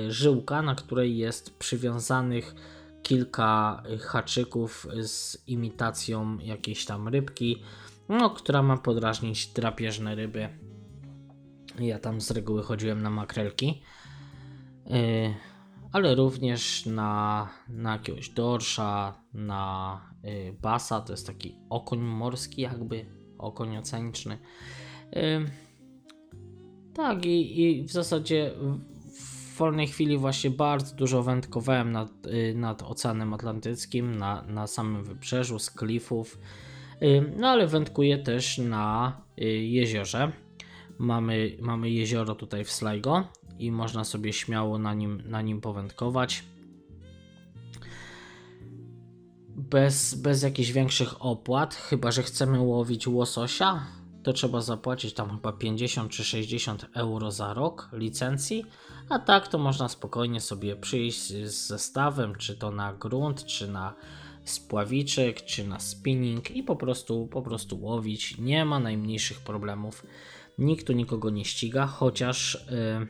y, 0.08 0.12
żyłka, 0.12 0.62
na 0.62 0.76
której 0.76 1.18
jest 1.18 1.58
przywiązanych 1.58 2.56
kilka 3.04 3.84
y, 3.94 3.98
haczyków 3.98 4.88
z 5.02 5.38
imitacją 5.48 6.38
jakiejś 6.40 6.86
tam 6.86 7.08
rybki, 7.08 7.64
no, 8.10 8.30
która 8.30 8.62
ma 8.62 8.78
podrażnić 8.78 9.48
drapieżne 9.48 10.16
ryby. 10.16 10.50
Ja 11.80 12.00
tam 12.00 12.22
z 12.22 12.32
reguły 12.32 12.64
chodziłem 12.64 13.02
na 13.02 13.10
makrelki. 13.10 13.82
Yy, 14.86 15.34
ale 15.92 16.16
również 16.16 16.86
na, 16.86 17.50
na 17.70 17.92
jakiegoś 17.92 18.30
dorsza, 18.30 19.22
na 19.34 20.02
yy, 20.24 20.56
basa, 20.62 21.02
to 21.02 21.14
jest 21.14 21.28
taki 21.28 21.56
okoń 21.70 22.00
morski 22.00 22.62
jakby, 22.62 23.06
okoń 23.38 23.78
oceaniczny. 23.78 24.38
Yy, 25.12 25.46
tak 26.94 27.26
i, 27.26 27.62
i 27.62 27.84
w 27.84 27.92
zasadzie 27.92 28.52
w- 28.58 29.58
wolnej 29.58 29.88
chwili 29.88 30.18
właśnie 30.18 30.50
bardzo 30.50 30.96
dużo 30.96 31.24
wędkowałem 31.24 31.92
nad, 31.92 32.26
yy, 32.26 32.56
nad 32.56 32.84
Oceanem 32.84 33.34
Atlantyckim, 33.34 34.16
na, 34.16 34.42
na 34.42 34.68
samym 34.68 35.04
wybrzeżu, 35.04 35.60
z 35.60 35.72
klifów, 35.72 36.40
Yy, 37.02 37.34
no 37.38 37.48
ale 37.48 37.68
wędkuję 37.68 38.18
też 38.18 38.58
na 38.58 39.22
yy, 39.38 39.48
jeziorze. 39.48 40.32
Mamy, 40.98 41.58
mamy 41.62 41.90
jezioro 41.90 42.36
tutaj 42.36 42.66
w 42.66 42.72
Sligo 42.72 43.28
i 43.60 43.72
można 43.72 44.04
sobie 44.04 44.34
śmiało 44.34 44.78
na 44.78 44.94
nim, 44.94 45.22
na 45.26 45.42
nim 45.42 45.62
powędkować. 45.62 46.44
Bez, 49.56 50.16
bez 50.16 50.44
jakichś 50.44 50.72
większych 50.72 51.26
opłat, 51.26 51.76
chyba 51.76 52.12
że 52.12 52.24
chcemy 52.24 52.60
łowić 52.60 53.08
łososia, 53.08 53.88
to 54.24 54.34
trzeba 54.34 54.62
zapłacić 54.62 55.14
tam 55.14 55.30
chyba 55.30 55.52
50 55.52 56.12
czy 56.12 56.24
60 56.24 56.86
euro 56.94 57.32
za 57.32 57.54
rok 57.54 57.90
licencji, 57.94 58.66
a 59.10 59.20
tak 59.20 59.48
to 59.48 59.58
można 59.58 59.90
spokojnie 59.90 60.42
sobie 60.42 60.76
przyjść 60.76 61.28
z 61.28 61.68
zestawem, 61.68 62.36
czy 62.36 62.56
to 62.56 62.72
na 62.72 62.94
grunt, 62.94 63.46
czy 63.46 63.68
na 63.68 63.94
spławiczek, 64.46 65.46
czy 65.46 65.68
na 65.68 65.80
spinning 65.80 66.52
i 66.52 66.64
po 66.64 66.76
prostu, 66.76 67.28
po 67.28 67.42
prostu 67.42 67.82
łowić. 67.82 68.38
Nie 68.38 68.66
ma 68.66 68.80
najmniejszych 68.80 69.40
problemów. 69.40 70.06
Nikt 70.58 70.88
tu 70.88 70.94
nikogo 70.94 71.30
nie 71.30 71.46
ściga, 71.46 71.86
chociaż. 71.86 72.68
Yy, 72.72 73.08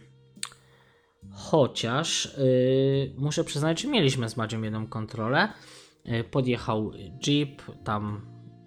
chociaż 1.32 2.38
yy, 2.38 3.14
muszę 3.18 3.44
przyznać, 3.44 3.82
że 3.82 3.88
mieliśmy 3.88 4.30
z 4.30 4.38
Madzią 4.38 4.62
jedną 4.62 4.88
kontrolę. 4.88 5.54
Yy, 6.06 6.24
podjechał 6.24 6.92
jeep, 7.28 7.62
tam 7.84 8.22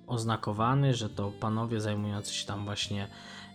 oznakowany, 0.06 0.94
że 0.94 1.08
to 1.08 1.32
panowie 1.40 1.80
zajmujący 1.80 2.34
się 2.34 2.46
tam 2.46 2.64
właśnie 2.64 3.08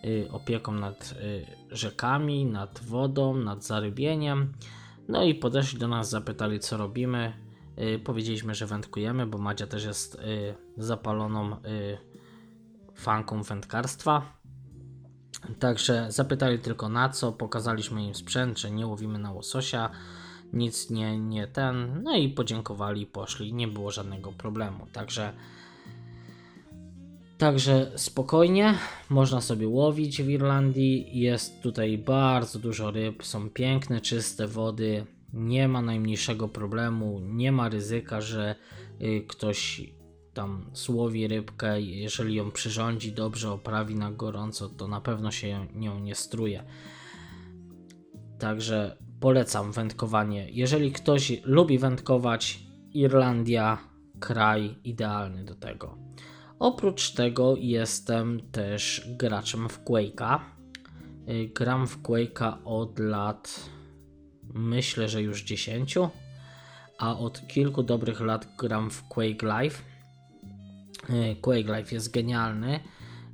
yy, 0.03 0.27
opieką 0.31 0.71
nad 0.71 1.15
yy, 1.21 1.45
rzekami, 1.75 2.45
nad 2.45 2.79
wodą, 2.83 3.33
nad 3.33 3.65
zarybieniem. 3.65 4.53
No 5.07 5.23
i 5.23 5.35
podeszli 5.35 5.79
do 5.79 5.87
nas, 5.87 6.09
zapytali 6.09 6.59
co 6.59 6.77
robimy. 6.77 7.33
Yy, 7.77 7.99
powiedzieliśmy, 7.99 8.55
że 8.55 8.65
wędkujemy, 8.67 9.27
bo 9.27 9.37
Madzia 9.37 9.67
też 9.67 9.85
jest 9.85 10.21
yy, 10.21 10.55
zapaloną 10.77 11.55
fanką 12.95 13.43
wędkarstwa. 13.43 14.42
Także 15.59 16.05
zapytali 16.09 16.59
tylko 16.59 16.89
na 16.89 17.09
co, 17.09 17.31
pokazaliśmy 17.31 18.03
im 18.03 18.15
sprzęt, 18.15 18.59
że 18.59 18.71
nie 18.71 18.87
łowimy 18.87 19.19
na 19.19 19.31
łososia, 19.31 19.89
nic 20.53 20.89
nie, 20.89 21.19
nie 21.19 21.47
ten, 21.47 22.03
no 22.03 22.15
i 22.15 22.29
podziękowali, 22.29 23.05
poszli, 23.05 23.53
nie 23.53 23.67
było 23.67 23.91
żadnego 23.91 24.31
problemu. 24.31 24.87
Także, 24.91 25.33
także 27.37 27.91
spokojnie, 27.95 28.77
można 29.09 29.41
sobie 29.41 29.67
łowić 29.67 30.21
w 30.21 30.29
Irlandii, 30.29 31.19
jest 31.19 31.61
tutaj 31.61 31.97
bardzo 31.97 32.59
dużo 32.59 32.91
ryb, 32.91 33.23
są 33.25 33.49
piękne, 33.49 34.01
czyste 34.01 34.47
wody, 34.47 35.05
nie 35.33 35.67
ma 35.67 35.81
najmniejszego 35.81 36.47
problemu, 36.47 37.19
nie 37.19 37.51
ma 37.51 37.69
ryzyka, 37.69 38.21
że 38.21 38.55
y, 39.01 39.25
ktoś 39.27 39.81
tam 40.33 40.65
złowi 40.73 41.27
rybkę, 41.27 41.81
jeżeli 41.81 42.35
ją 42.35 42.51
przyrządzi 42.51 43.11
dobrze, 43.11 43.51
oprawi 43.51 43.95
na 43.95 44.11
gorąco, 44.11 44.69
to 44.69 44.87
na 44.87 45.01
pewno 45.01 45.31
się 45.31 45.67
nią 45.75 45.99
nie 45.99 46.15
struje. 46.15 46.63
Także 48.39 48.97
polecam 49.19 49.71
wędkowanie. 49.71 50.47
Jeżeli 50.51 50.91
ktoś 50.91 51.41
lubi 51.43 51.79
wędkować, 51.79 52.59
Irlandia 52.93 53.77
kraj 54.19 54.75
idealny 54.83 55.43
do 55.43 55.55
tego. 55.55 55.97
Oprócz 56.59 57.11
tego 57.11 57.55
jestem 57.57 58.51
też 58.51 59.07
graczem 59.07 59.69
w 59.69 59.83
Quake'a. 59.83 60.39
Y, 61.29 61.51
Gram 61.55 61.87
w 61.87 62.01
Quake'a 62.01 62.57
od 62.65 62.99
lat 62.99 63.69
myślę, 64.53 65.09
że 65.09 65.21
już 65.21 65.43
10, 65.43 65.95
a 66.97 67.17
od 67.17 67.47
kilku 67.47 67.83
dobrych 67.83 68.21
lat 68.21 68.47
gram 68.57 68.89
w 68.89 69.07
Quake 69.07 69.43
Live. 69.43 69.92
Y, 71.09 71.35
Quake 71.41 71.77
Life 71.79 71.95
jest 71.95 72.11
genialny. 72.13 72.79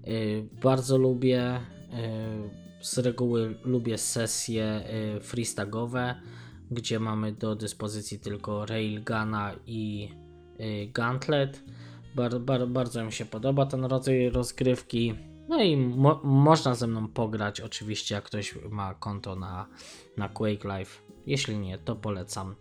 Y, 0.08 0.48
Bardzo 0.64 0.98
lubię. 0.98 1.58
y, 1.58 2.70
Z 2.82 2.98
reguły 2.98 3.56
lubię 3.64 3.98
sesje 3.98 4.84
freestagowe, 5.22 6.16
gdzie 6.72 7.00
mamy 7.00 7.32
do 7.32 7.56
dyspozycji 7.56 8.20
tylko 8.20 8.66
Railguna 8.66 9.56
i 9.68 10.10
Gauntlet. 10.94 11.64
Bar, 12.16 12.40
bar, 12.42 12.68
bardzo 12.68 13.06
mi 13.06 13.12
się 13.12 13.26
podoba 13.26 13.66
ten 13.66 13.86
rodzaj 13.86 14.30
rozgrywki. 14.30 15.14
No 15.50 15.64
i 15.64 15.78
mo- 15.78 16.22
można 16.24 16.76
ze 16.76 16.88
mną 16.88 17.08
pograć, 17.08 17.62
oczywiście, 17.62 18.16
jak 18.16 18.24
ktoś 18.24 18.56
ma 18.70 18.94
konto 18.94 19.36
na, 19.36 19.68
na 20.18 20.30
Quake 20.30 20.64
Life. 20.80 21.02
Jeśli 21.26 21.58
nie, 21.58 21.78
to 21.78 21.96
polecam. 21.96 22.56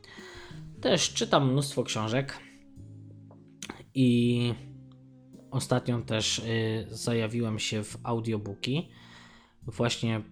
Też 0.81 1.15
czytam 1.15 1.53
mnóstwo 1.53 1.85
książek 1.85 2.39
i 3.95 4.55
Ostatnio 5.51 6.01
też 6.01 6.39
y, 6.39 6.87
zajawiłem 6.91 7.59
się 7.59 7.85
w 7.85 7.99
audiobooki. 8.03 8.89
Właśnie 9.63 10.23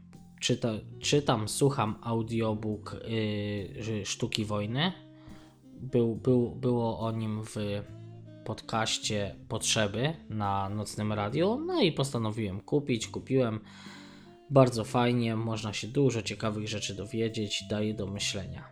czyta, 0.41 0.73
czytam, 1.01 1.49
słucham 1.49 1.99
audiobook 2.03 2.95
y, 2.95 4.03
Sztuki 4.05 4.45
Wojny. 4.45 4.93
Był, 5.65 6.17
był, 6.17 6.51
było 6.51 6.99
o 6.99 7.13
nim 7.13 7.43
w 7.45 7.57
podcaście 8.45 9.37
Potrzeby 9.49 10.15
na 10.29 10.69
nocnym 10.69 11.13
radiu. 11.13 11.61
No 11.67 11.83
i 11.83 11.93
postanowiłem 11.93 12.61
kupić. 12.61 13.09
Kupiłem. 13.09 13.61
Bardzo 14.51 14.85
fajnie, 14.85 15.37
można 15.37 15.73
się 15.73 15.89
dużo 15.89 16.23
ciekawych 16.23 16.69
rzeczy 16.69 16.95
dowiedzieć, 16.95 17.65
daje 17.71 17.95
do 17.95 18.07
myślenia. 18.07 18.69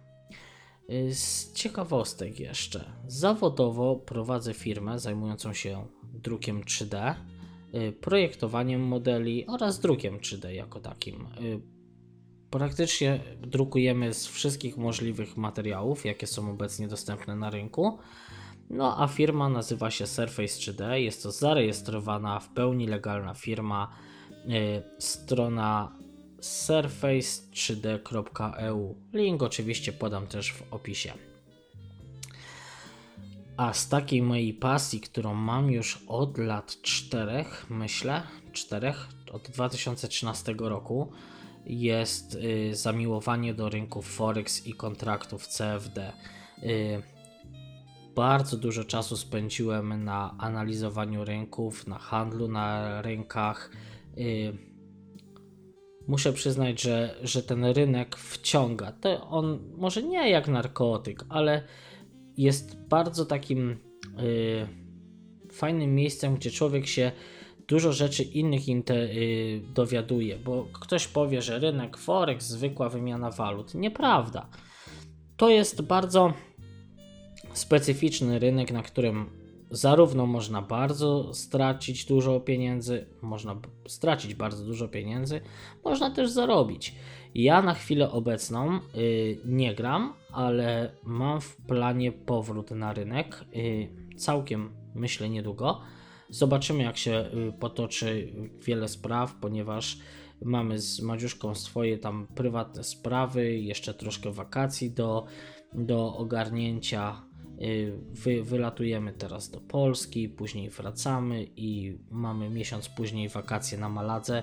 Y, 0.90 1.14
Z 1.14 1.52
ciekawostek 1.52 2.40
jeszcze. 2.40 2.92
Zawodowo 3.06 3.96
prowadzę 3.96 4.54
firmę 4.54 4.98
zajmującą 4.98 5.52
się 5.52 5.86
drukiem 6.22 6.62
3D, 6.62 7.14
y, 7.74 7.92
projektowaniem 7.92 8.80
modeli 8.80 9.46
oraz 9.46 9.80
drukiem 9.80 10.18
3D 10.18 10.48
jako 10.48 10.80
takim. 10.80 11.26
Y, 11.40 11.74
Praktycznie 12.54 13.20
drukujemy 13.42 14.14
z 14.14 14.26
wszystkich 14.26 14.76
możliwych 14.76 15.36
materiałów, 15.36 16.04
jakie 16.04 16.26
są 16.26 16.50
obecnie 16.50 16.88
dostępne 16.88 17.36
na 17.36 17.50
rynku. 17.50 17.98
No 18.70 19.02
a 19.02 19.08
firma 19.08 19.48
nazywa 19.48 19.90
się 19.90 20.06
Surface 20.06 20.60
3D. 20.60 20.92
Jest 20.92 21.22
to 21.22 21.32
zarejestrowana, 21.32 22.40
w 22.40 22.48
pełni 22.48 22.86
legalna 22.86 23.34
firma. 23.34 23.90
Y, 24.46 24.82
Strona 24.98 25.96
surface3d.eu. 26.40 28.94
Link 29.12 29.42
oczywiście 29.42 29.92
podam 29.92 30.26
też 30.26 30.52
w 30.52 30.72
opisie. 30.72 31.12
A 33.56 33.72
z 33.72 33.88
takiej 33.88 34.22
mojej 34.22 34.54
pasji, 34.54 35.00
którą 35.00 35.34
mam 35.34 35.70
już 35.70 36.04
od 36.08 36.38
lat 36.38 36.82
czterech, 36.82 37.66
myślę, 37.70 38.22
czterech, 38.52 39.08
od 39.32 39.42
2013 39.42 40.54
roku, 40.58 41.12
jest 41.66 42.34
y, 42.34 42.74
zamiłowanie 42.76 43.54
do 43.54 43.68
rynków 43.68 44.06
Forex 44.06 44.66
i 44.66 44.74
kontraktów 44.74 45.46
CFD. 45.46 46.12
Y, 46.62 47.02
bardzo 48.14 48.56
dużo 48.56 48.84
czasu 48.84 49.16
spędziłem 49.16 50.04
na 50.04 50.34
analizowaniu 50.38 51.24
rynków, 51.24 51.86
na 51.86 51.98
handlu 51.98 52.48
na 52.48 53.02
rynkach. 53.02 53.70
Y, 54.18 54.58
muszę 56.08 56.32
przyznać, 56.32 56.82
że, 56.82 57.14
że 57.22 57.42
ten 57.42 57.64
rynek 57.64 58.16
wciąga. 58.16 58.92
To 58.92 59.28
on 59.28 59.58
może 59.76 60.02
nie 60.02 60.30
jak 60.30 60.48
narkotyk, 60.48 61.24
ale 61.28 61.62
jest 62.36 62.88
bardzo 62.88 63.26
takim 63.26 63.70
y, 63.70 63.76
fajnym 65.52 65.94
miejscem, 65.94 66.34
gdzie 66.34 66.50
człowiek 66.50 66.86
się 66.86 67.12
dużo 67.68 67.92
rzeczy 67.92 68.22
innych 68.22 68.68
inte, 68.68 68.94
y, 68.94 69.62
dowiaduje, 69.74 70.38
bo 70.38 70.68
ktoś 70.72 71.06
powie, 71.06 71.42
że 71.42 71.58
rynek 71.58 71.96
Forex, 71.96 72.46
zwykła 72.46 72.88
wymiana 72.88 73.30
walut. 73.30 73.74
Nieprawda. 73.74 74.48
To 75.36 75.50
jest 75.50 75.82
bardzo 75.82 76.32
specyficzny 77.52 78.38
rynek, 78.38 78.72
na 78.72 78.82
którym 78.82 79.43
zarówno 79.74 80.26
można 80.26 80.62
bardzo 80.62 81.34
stracić 81.34 82.04
dużo 82.04 82.40
pieniędzy, 82.40 83.06
można 83.22 83.56
stracić 83.88 84.34
bardzo 84.34 84.64
dużo 84.64 84.88
pieniędzy, 84.88 85.40
można 85.84 86.10
też 86.10 86.30
zarobić. 86.30 86.94
Ja 87.34 87.62
na 87.62 87.74
chwilę 87.74 88.10
obecną 88.10 88.80
y, 88.94 89.40
nie 89.44 89.74
gram, 89.74 90.14
ale 90.32 90.92
mam 91.04 91.40
w 91.40 91.56
planie 91.56 92.12
powrót 92.12 92.70
na 92.70 92.92
rynek. 92.92 93.44
Y, 93.56 93.88
całkiem 94.16 94.70
myślę 94.94 95.28
niedługo. 95.28 95.80
Zobaczymy, 96.30 96.82
jak 96.82 96.96
się 96.96 97.30
y, 97.48 97.52
potoczy 97.52 98.32
wiele 98.62 98.88
spraw, 98.88 99.34
ponieważ 99.34 99.98
mamy 100.42 100.78
z 100.78 101.00
Madziuszką 101.00 101.54
swoje 101.54 101.98
tam 101.98 102.26
prywatne 102.34 102.84
sprawy, 102.84 103.58
jeszcze 103.58 103.94
troszkę 103.94 104.32
wakacji 104.32 104.90
do, 104.90 105.26
do 105.72 106.16
ogarnięcia. 106.16 107.22
Y, 107.62 107.92
wy, 108.10 108.42
wylatujemy 108.42 109.12
teraz 109.12 109.50
do 109.50 109.60
Polski, 109.60 110.28
później 110.28 110.70
wracamy 110.70 111.46
i 111.56 111.98
mamy 112.10 112.50
miesiąc 112.50 112.88
później 112.88 113.28
wakacje 113.28 113.78
na 113.78 113.88
Maladze, 113.88 114.42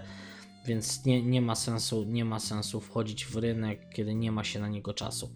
więc 0.66 1.06
nie, 1.06 1.24
nie, 1.24 1.42
ma 1.42 1.56
sensu, 1.56 2.04
nie 2.04 2.26
ma 2.26 2.40
sensu 2.40 2.82
wchodzić 2.82 3.26
w 3.26 3.36
rynek, 3.36 3.90
kiedy 3.94 4.16
nie 4.16 4.32
ma 4.32 4.44
się 4.44 4.60
na 4.60 4.68
niego 4.68 4.94
czasu. 4.94 5.34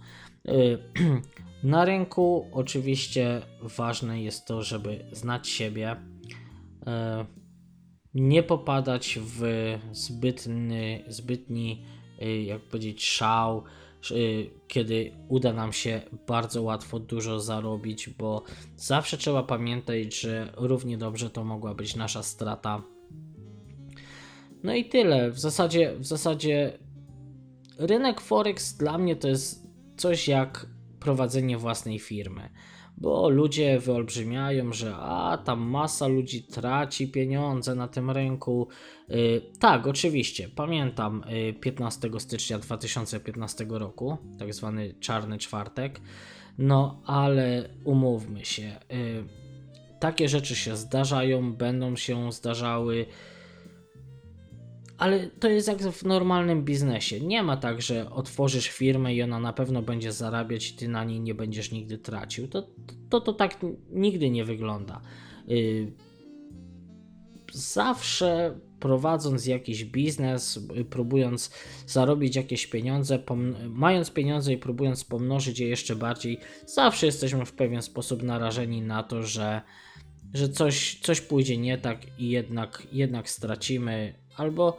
Y, 0.47 0.77
na 1.63 1.85
rynku 1.85 2.49
oczywiście 2.51 3.41
ważne 3.61 4.21
jest 4.21 4.45
to, 4.45 4.63
żeby 4.63 5.05
znać 5.11 5.47
siebie, 5.47 5.91
y, 5.91 6.85
nie 8.13 8.43
popadać 8.43 9.19
w 9.21 9.43
zbytny, 9.91 11.03
zbytni, 11.07 11.85
jak 12.45 12.61
powiedzieć, 12.61 13.05
szał, 13.05 13.63
kiedy 14.67 15.11
uda 15.27 15.53
nam 15.53 15.73
się 15.73 16.01
bardzo 16.27 16.63
łatwo 16.63 16.99
dużo 16.99 17.39
zarobić, 17.39 18.09
bo 18.09 18.43
zawsze 18.77 19.17
trzeba 19.17 19.43
pamiętać, 19.43 20.19
że 20.19 20.53
równie 20.57 20.97
dobrze 20.97 21.29
to 21.29 21.43
mogła 21.43 21.73
być 21.73 21.95
nasza 21.95 22.23
strata. 22.23 22.81
No 24.63 24.75
i 24.75 24.85
tyle. 24.85 25.31
W 25.31 25.39
zasadzie, 25.39 25.95
w 25.97 26.05
zasadzie 26.05 26.77
rynek 27.77 28.21
Forex 28.21 28.77
dla 28.77 28.97
mnie 28.97 29.15
to 29.15 29.27
jest 29.27 29.67
coś 29.97 30.27
jak 30.27 30.67
prowadzenie 30.99 31.57
własnej 31.57 31.99
firmy 31.99 32.49
bo 32.97 33.29
ludzie 33.29 33.79
wyolbrzymiają, 33.79 34.73
że 34.73 34.95
a 34.95 35.37
tam 35.45 35.59
masa 35.59 36.07
ludzi 36.07 36.43
traci 36.43 37.07
pieniądze 37.07 37.75
na 37.75 37.87
tym 37.87 38.11
rynku. 38.11 38.67
Yy, 39.09 39.41
tak, 39.59 39.87
oczywiście, 39.87 40.49
pamiętam 40.55 41.23
yy, 41.29 41.53
15 41.53 42.09
stycznia 42.19 42.59
2015 42.59 43.65
roku, 43.69 44.17
tak 44.39 44.53
zwany 44.53 44.93
czarny 44.99 45.37
czwartek. 45.37 46.01
No, 46.57 47.01
ale 47.05 47.69
umówmy 47.83 48.45
się, 48.45 48.79
yy, 48.89 49.25
takie 49.99 50.29
rzeczy 50.29 50.55
się 50.55 50.77
zdarzają, 50.77 51.53
będą 51.53 51.95
się 51.95 52.31
zdarzały 52.31 53.05
ale 54.97 55.27
to 55.27 55.49
jest 55.49 55.67
jak 55.67 55.77
w 55.77 56.05
normalnym 56.05 56.63
biznesie. 56.63 57.19
Nie 57.19 57.43
ma 57.43 57.57
tak, 57.57 57.81
że 57.81 58.11
otworzysz 58.11 58.67
firmę 58.67 59.15
i 59.15 59.23
ona 59.23 59.39
na 59.39 59.53
pewno 59.53 59.81
będzie 59.81 60.11
zarabiać 60.11 60.71
i 60.71 60.73
ty 60.73 60.87
na 60.87 61.03
niej 61.03 61.19
nie 61.19 61.35
będziesz 61.35 61.71
nigdy 61.71 61.97
tracił. 61.97 62.47
To 62.47 62.67
to, 63.09 63.21
to 63.21 63.33
tak 63.33 63.57
nigdy 63.89 64.29
nie 64.29 64.45
wygląda. 64.45 65.01
Y, 65.49 65.91
zawsze 67.53 68.59
prowadząc 68.79 69.45
jakiś 69.45 69.85
biznes, 69.85 70.59
y, 70.77 70.85
próbując 70.85 71.51
zarobić 71.87 72.35
jakieś 72.35 72.67
pieniądze, 72.67 73.19
mając 73.69 74.11
pieniądze 74.11 74.53
i 74.53 74.57
próbując 74.57 75.03
pomnożyć 75.03 75.59
je 75.59 75.67
jeszcze 75.67 75.95
bardziej, 75.95 76.39
zawsze 76.65 77.05
jesteśmy 77.05 77.45
w 77.45 77.53
pewien 77.53 77.81
sposób 77.81 78.23
narażeni 78.23 78.81
na 78.81 79.03
to, 79.03 79.23
że, 79.23 79.61
że 80.33 80.49
coś, 80.49 80.99
coś 80.99 81.21
pójdzie 81.21 81.57
nie 81.57 81.77
tak 81.77 82.19
i 82.19 82.29
jednak, 82.29 82.87
jednak 82.91 83.29
stracimy 83.29 84.24
albo 84.37 84.77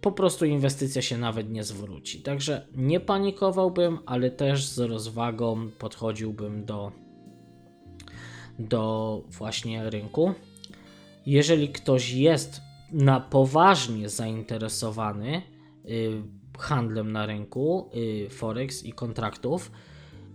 po 0.00 0.12
prostu 0.12 0.44
inwestycja 0.44 1.02
się 1.02 1.18
nawet 1.18 1.50
nie 1.50 1.64
zwróci. 1.64 2.20
Także 2.20 2.66
nie 2.76 3.00
panikowałbym, 3.00 3.98
ale 4.06 4.30
też 4.30 4.66
z 4.66 4.78
rozwagą 4.78 5.70
podchodziłbym 5.78 6.64
do, 6.64 6.92
do 8.58 9.22
właśnie 9.28 9.90
rynku. 9.90 10.34
Jeżeli 11.26 11.68
ktoś 11.68 12.12
jest 12.12 12.60
na 12.92 13.20
poważnie 13.20 14.08
zainteresowany 14.08 15.42
y, 15.84 16.22
handlem 16.58 17.12
na 17.12 17.26
rynku 17.26 17.90
y, 18.26 18.30
Forex 18.30 18.84
i 18.84 18.92
kontraktów, 18.92 19.70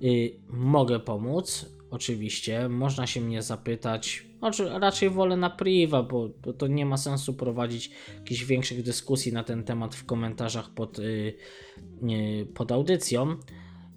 y, 0.03 0.33
mogę 0.49 0.99
pomóc. 0.99 1.65
Oczywiście, 1.91 2.69
można 2.69 3.07
się 3.07 3.21
mnie 3.21 3.41
zapytać, 3.41 4.28
znaczy, 4.39 4.69
raczej 4.79 5.09
wolę 5.09 5.37
na 5.37 5.49
priwa, 5.49 6.03
bo, 6.03 6.29
bo, 6.43 6.53
to 6.53 6.67
nie 6.67 6.85
ma 6.85 6.97
sensu 6.97 7.33
prowadzić 7.33 7.91
jakichś 8.15 8.43
większych 8.43 8.83
dyskusji 8.83 9.33
na 9.33 9.43
ten 9.43 9.63
temat 9.63 9.95
w 9.95 10.05
komentarzach 10.05 10.69
pod, 10.69 10.97
yy, 10.97 11.33
yy, 12.01 12.45
pod 12.45 12.71
audycją. 12.71 13.35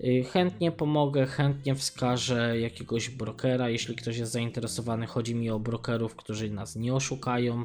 Yy, 0.00 0.24
chętnie 0.24 0.72
pomogę, 0.72 1.26
chętnie 1.26 1.74
wskażę 1.74 2.60
jakiegoś 2.60 3.10
brokera, 3.10 3.68
jeśli 3.68 3.96
ktoś 3.96 4.16
jest 4.16 4.32
zainteresowany. 4.32 5.06
Chodzi 5.06 5.34
mi 5.34 5.50
o 5.50 5.60
brokerów, 5.60 6.16
którzy 6.16 6.50
nas 6.50 6.76
nie 6.76 6.94
oszukają, 6.94 7.64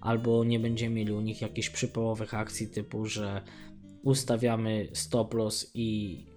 albo 0.00 0.44
nie 0.44 0.60
będziemy 0.60 0.94
mieli 0.94 1.12
u 1.12 1.20
nich 1.20 1.42
jakichś 1.42 1.70
przypołowych 1.70 2.34
akcji 2.34 2.68
typu, 2.68 3.06
że 3.06 3.42
ustawiamy 4.02 4.88
stop 4.92 5.34
loss 5.34 5.70
i 5.74 6.27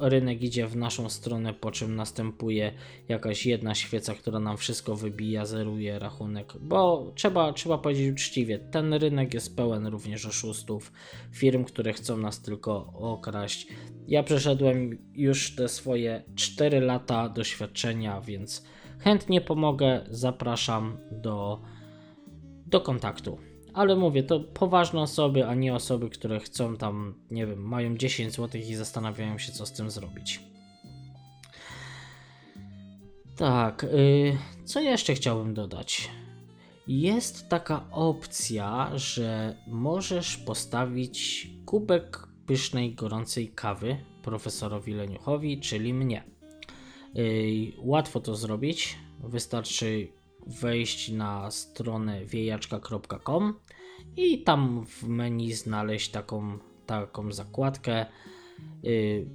rynek 0.00 0.42
idzie 0.42 0.66
w 0.66 0.76
naszą 0.76 1.08
stronę, 1.08 1.54
po 1.54 1.70
czym 1.70 1.96
następuje 1.96 2.72
jakaś 3.08 3.46
jedna 3.46 3.74
świeca, 3.74 4.14
która 4.14 4.40
nam 4.40 4.56
wszystko 4.56 4.96
wybija, 4.96 5.46
zeruje 5.46 5.98
rachunek. 5.98 6.52
Bo 6.60 7.12
trzeba, 7.14 7.52
trzeba 7.52 7.78
powiedzieć 7.78 8.12
uczciwie, 8.12 8.58
ten 8.58 8.94
rynek 8.94 9.34
jest 9.34 9.56
pełen 9.56 9.86
również 9.86 10.26
oszustów, 10.26 10.92
firm, 11.32 11.64
które 11.64 11.92
chcą 11.92 12.16
nas 12.16 12.42
tylko 12.42 12.92
okraść. 12.92 13.66
Ja 14.08 14.22
przeszedłem 14.22 14.98
już 15.14 15.54
te 15.54 15.68
swoje 15.68 16.22
4 16.34 16.80
lata 16.80 17.28
doświadczenia, 17.28 18.20
więc 18.20 18.64
chętnie 18.98 19.40
pomogę, 19.40 20.06
zapraszam 20.10 20.98
do, 21.10 21.60
do 22.66 22.80
kontaktu. 22.80 23.49
Ale 23.74 23.96
mówię, 23.96 24.22
to 24.22 24.40
poważne 24.40 25.00
osoby, 25.00 25.46
a 25.46 25.54
nie 25.54 25.74
osoby, 25.74 26.10
które 26.10 26.40
chcą 26.40 26.76
tam, 26.76 27.14
nie 27.30 27.46
wiem, 27.46 27.62
mają 27.62 27.96
10 27.96 28.34
zł 28.34 28.60
i 28.60 28.74
zastanawiają 28.74 29.38
się, 29.38 29.52
co 29.52 29.66
z 29.66 29.72
tym 29.72 29.90
zrobić. 29.90 30.40
Tak, 33.36 33.86
yy, 33.92 34.38
co 34.64 34.80
jeszcze 34.80 35.14
chciałbym 35.14 35.54
dodać? 35.54 36.10
Jest 36.86 37.48
taka 37.48 37.90
opcja, 37.90 38.90
że 38.94 39.56
możesz 39.66 40.36
postawić 40.36 41.48
kubek 41.66 42.28
pysznej, 42.46 42.94
gorącej 42.94 43.48
kawy 43.48 43.96
profesorowi 44.22 44.94
Leniuchowi, 44.94 45.60
czyli 45.60 45.94
mnie. 45.94 46.24
Yy, 47.14 47.72
łatwo 47.78 48.20
to 48.20 48.36
zrobić. 48.36 48.98
Wystarczy 49.20 50.08
wejść 50.50 51.10
na 51.10 51.50
stronę 51.50 52.24
wiejaczka.com 52.24 53.54
i 54.16 54.42
tam 54.42 54.86
w 54.86 55.08
menu 55.08 55.52
znaleźć 55.52 56.10
taką, 56.10 56.58
taką 56.86 57.32
zakładkę. 57.32 58.06
Yy, 58.82 59.26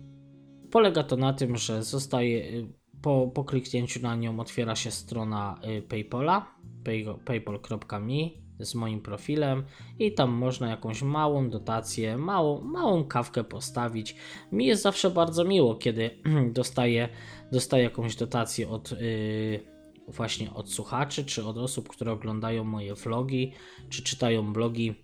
polega 0.72 1.04
to 1.04 1.18
na 1.18 1.34
tym, 1.34 1.58
że 1.58 1.84
zostaje 1.84 2.52
yy, 2.52 2.68
po, 3.02 3.32
po 3.34 3.44
kliknięciu 3.44 4.02
na 4.02 4.16
nią 4.16 4.40
otwiera 4.40 4.76
się 4.76 4.92
strona 4.92 5.60
yy, 5.64 5.82
PayPala 5.82 6.56
pay, 6.84 7.06
paypal.me 7.26 8.46
z 8.60 8.76
moim 8.76 9.02
profilem 9.02 9.64
i 10.00 10.14
tam 10.14 10.32
można 10.32 10.70
jakąś 10.70 11.02
małą 11.02 11.50
dotację, 11.50 12.18
małą, 12.18 12.62
małą 12.62 13.04
kawkę 13.04 13.44
postawić. 13.44 14.16
Mi 14.52 14.66
jest 14.66 14.82
zawsze 14.82 15.10
bardzo 15.10 15.44
miło, 15.44 15.76
kiedy 15.76 16.10
dostaję, 16.52 17.10
dostaję 17.52 17.84
jakąś 17.84 18.16
dotację 18.16 18.70
od 18.70 18.92
yy, 18.92 19.75
właśnie 20.08 20.54
od 20.54 20.72
słuchaczy, 20.72 21.26
czy 21.26 21.46
od 21.46 21.58
osób, 21.58 21.90
które 21.90 22.12
oglądają 22.12 22.64
moje 22.64 22.96
vlogi, 22.96 23.52
czy 23.90 24.04
czytają 24.04 24.54
blogi. 24.54 24.96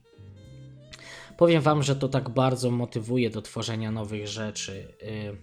Powiem 1.37 1.61
Wam, 1.61 1.83
że 1.83 1.95
to 1.95 2.09
tak 2.09 2.29
bardzo 2.29 2.71
motywuje 2.71 3.29
do 3.29 3.41
tworzenia 3.41 3.91
nowych 3.91 4.27
rzeczy. 4.27 4.93
Yy, 5.01 5.37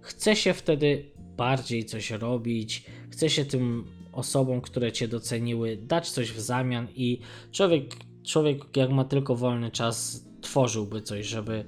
chce 0.00 0.36
się 0.36 0.54
wtedy 0.54 1.12
bardziej 1.36 1.84
coś 1.84 2.10
robić, 2.10 2.84
chce 3.10 3.30
się 3.30 3.44
tym 3.44 3.84
osobom, 4.12 4.60
które 4.60 4.92
Cię 4.92 5.08
doceniły, 5.08 5.76
dać 5.76 6.10
coś 6.10 6.32
w 6.32 6.40
zamian 6.40 6.88
i 6.94 7.20
człowiek, 7.52 7.94
człowiek 8.26 8.76
jak 8.76 8.90
ma 8.90 9.04
tylko 9.04 9.36
wolny 9.36 9.70
czas, 9.70 10.26
tworzyłby 10.40 11.02
coś, 11.02 11.26
żeby, 11.26 11.64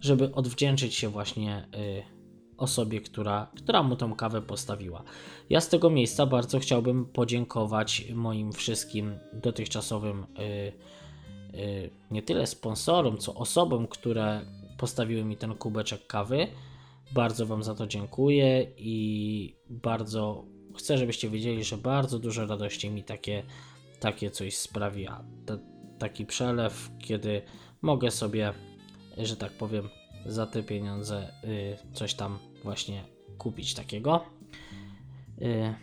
żeby 0.00 0.34
odwdzięczyć 0.34 0.94
się 0.94 1.08
właśnie 1.08 1.68
y, 1.74 2.17
osobie, 2.58 3.00
która, 3.00 3.50
która 3.56 3.82
mu 3.82 3.96
tą 3.96 4.14
kawę 4.14 4.42
postawiła. 4.42 5.02
Ja 5.50 5.60
z 5.60 5.68
tego 5.68 5.90
miejsca 5.90 6.26
bardzo 6.26 6.58
chciałbym 6.58 7.06
podziękować 7.06 8.04
moim 8.14 8.52
wszystkim 8.52 9.18
dotychczasowym 9.32 10.26
y, 10.38 10.72
y, 11.58 11.90
nie 12.10 12.22
tyle 12.22 12.46
sponsorom, 12.46 13.18
co 13.18 13.34
osobom, 13.34 13.86
które 13.86 14.40
postawiły 14.78 15.24
mi 15.24 15.36
ten 15.36 15.54
kubeczek 15.54 16.06
kawy. 16.06 16.46
Bardzo 17.12 17.46
Wam 17.46 17.62
za 17.62 17.74
to 17.74 17.86
dziękuję 17.86 18.66
i 18.76 19.56
bardzo 19.70 20.44
chcę, 20.76 20.98
żebyście 20.98 21.30
wiedzieli, 21.30 21.64
że 21.64 21.76
bardzo 21.76 22.18
dużo 22.18 22.46
radości 22.46 22.90
mi 22.90 23.04
takie, 23.04 23.42
takie 24.00 24.30
coś 24.30 24.56
sprawia. 24.56 25.24
Taki 25.98 26.26
przelew, 26.26 26.90
kiedy 26.98 27.42
mogę 27.82 28.10
sobie, 28.10 28.52
że 29.16 29.36
tak 29.36 29.52
powiem, 29.52 29.88
za 30.28 30.46
te 30.46 30.62
pieniądze 30.62 31.32
y, 31.44 31.76
coś 31.92 32.14
tam 32.14 32.38
właśnie 32.64 33.04
kupić 33.38 33.74
takiego. 33.74 34.24
Y, 35.42 35.74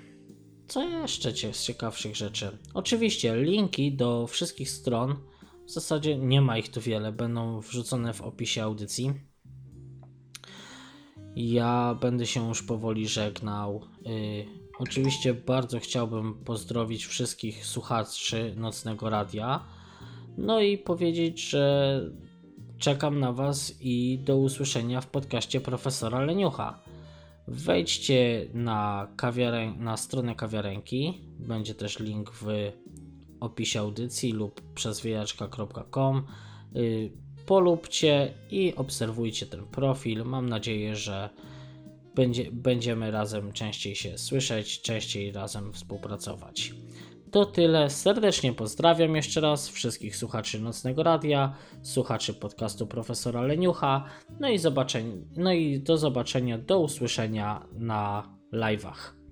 co 0.68 0.84
jeszcze 0.84 1.54
z 1.54 1.64
ciekawszych 1.64 2.16
rzeczy? 2.16 2.58
Oczywiście 2.74 3.36
linki 3.36 3.94
do 3.94 4.28
wszystkich 4.28 4.70
stron, 4.70 5.16
w 5.66 5.72
zasadzie 5.72 6.18
nie 6.18 6.42
ma 6.42 6.58
ich 6.58 6.72
tu 6.72 6.82
wiele, 6.82 7.12
będą 7.12 7.60
wrzucone 7.60 8.14
w 8.14 8.22
opisie 8.22 8.64
audycji. 8.64 9.14
Ja 11.36 11.98
będę 12.02 12.26
się 12.26 12.48
już 12.48 12.64
powoli 12.64 13.08
żegnał. 13.08 13.82
Y, 14.08 14.46
oczywiście 14.80 15.34
bardzo 15.34 15.80
chciałbym 15.80 16.34
pozdrowić 16.34 17.06
wszystkich 17.06 17.66
słuchaczy 17.66 18.54
Nocnego 18.58 19.10
Radia. 19.10 19.66
No 20.38 20.62
i 20.62 20.78
powiedzieć, 20.78 21.50
że 21.50 22.02
czekam 22.78 23.20
na 23.20 23.34
Was 23.34 23.76
i 23.82 24.20
do 24.24 24.38
usłyszenia 24.38 25.02
w 25.02 25.08
podcaście 25.08 25.62
profesora 25.62 26.20
Leniucha. 26.20 26.80
Wejdźcie 27.48 28.46
na, 28.54 29.08
kawiarę, 29.16 29.74
na 29.78 29.98
stronę 29.98 30.36
kawiarenki. 30.36 31.22
Będzie 31.40 31.76
też 31.76 32.00
link 32.00 32.32
w 32.32 32.46
opisie 33.40 33.80
audycji 33.80 34.32
lub 34.32 34.62
przez 34.74 35.02
wyjaczka.com. 35.02 36.26
Y, 36.76 37.12
polubcie 37.46 38.34
i 38.52 38.74
obserwujcie 38.76 39.46
ten 39.46 39.66
profil. 39.66 40.24
Mam 40.26 40.50
nadzieję, 40.50 40.96
że 40.96 41.30
będzie, 42.16 42.52
będziemy 42.52 43.12
razem 43.12 43.54
częściej 43.54 43.96
się 43.96 44.18
słyszeć, 44.18 44.82
częściej 44.82 45.32
razem 45.32 45.74
współpracować. 45.74 46.74
To 47.32 47.46
tyle. 47.46 47.90
Serdecznie 47.90 48.54
pozdrawiam 48.54 49.16
jeszcze 49.16 49.42
raz 49.42 49.70
wszystkich 49.70 50.16
słuchaczy 50.18 50.62
Nocnego 50.62 51.04
Radia, 51.04 51.56
słuchaczy 51.82 52.34
podcastu 52.34 52.88
profesora 52.88 53.42
Leniucha. 53.42 54.04
No 54.40 54.50
i, 54.50 54.60
no 55.38 55.54
i 55.54 55.80
do 55.80 55.98
zobaczenia, 55.98 56.58
do 56.58 56.80
usłyszenia 56.80 57.68
na 57.74 58.30
live'ach. 58.54 59.25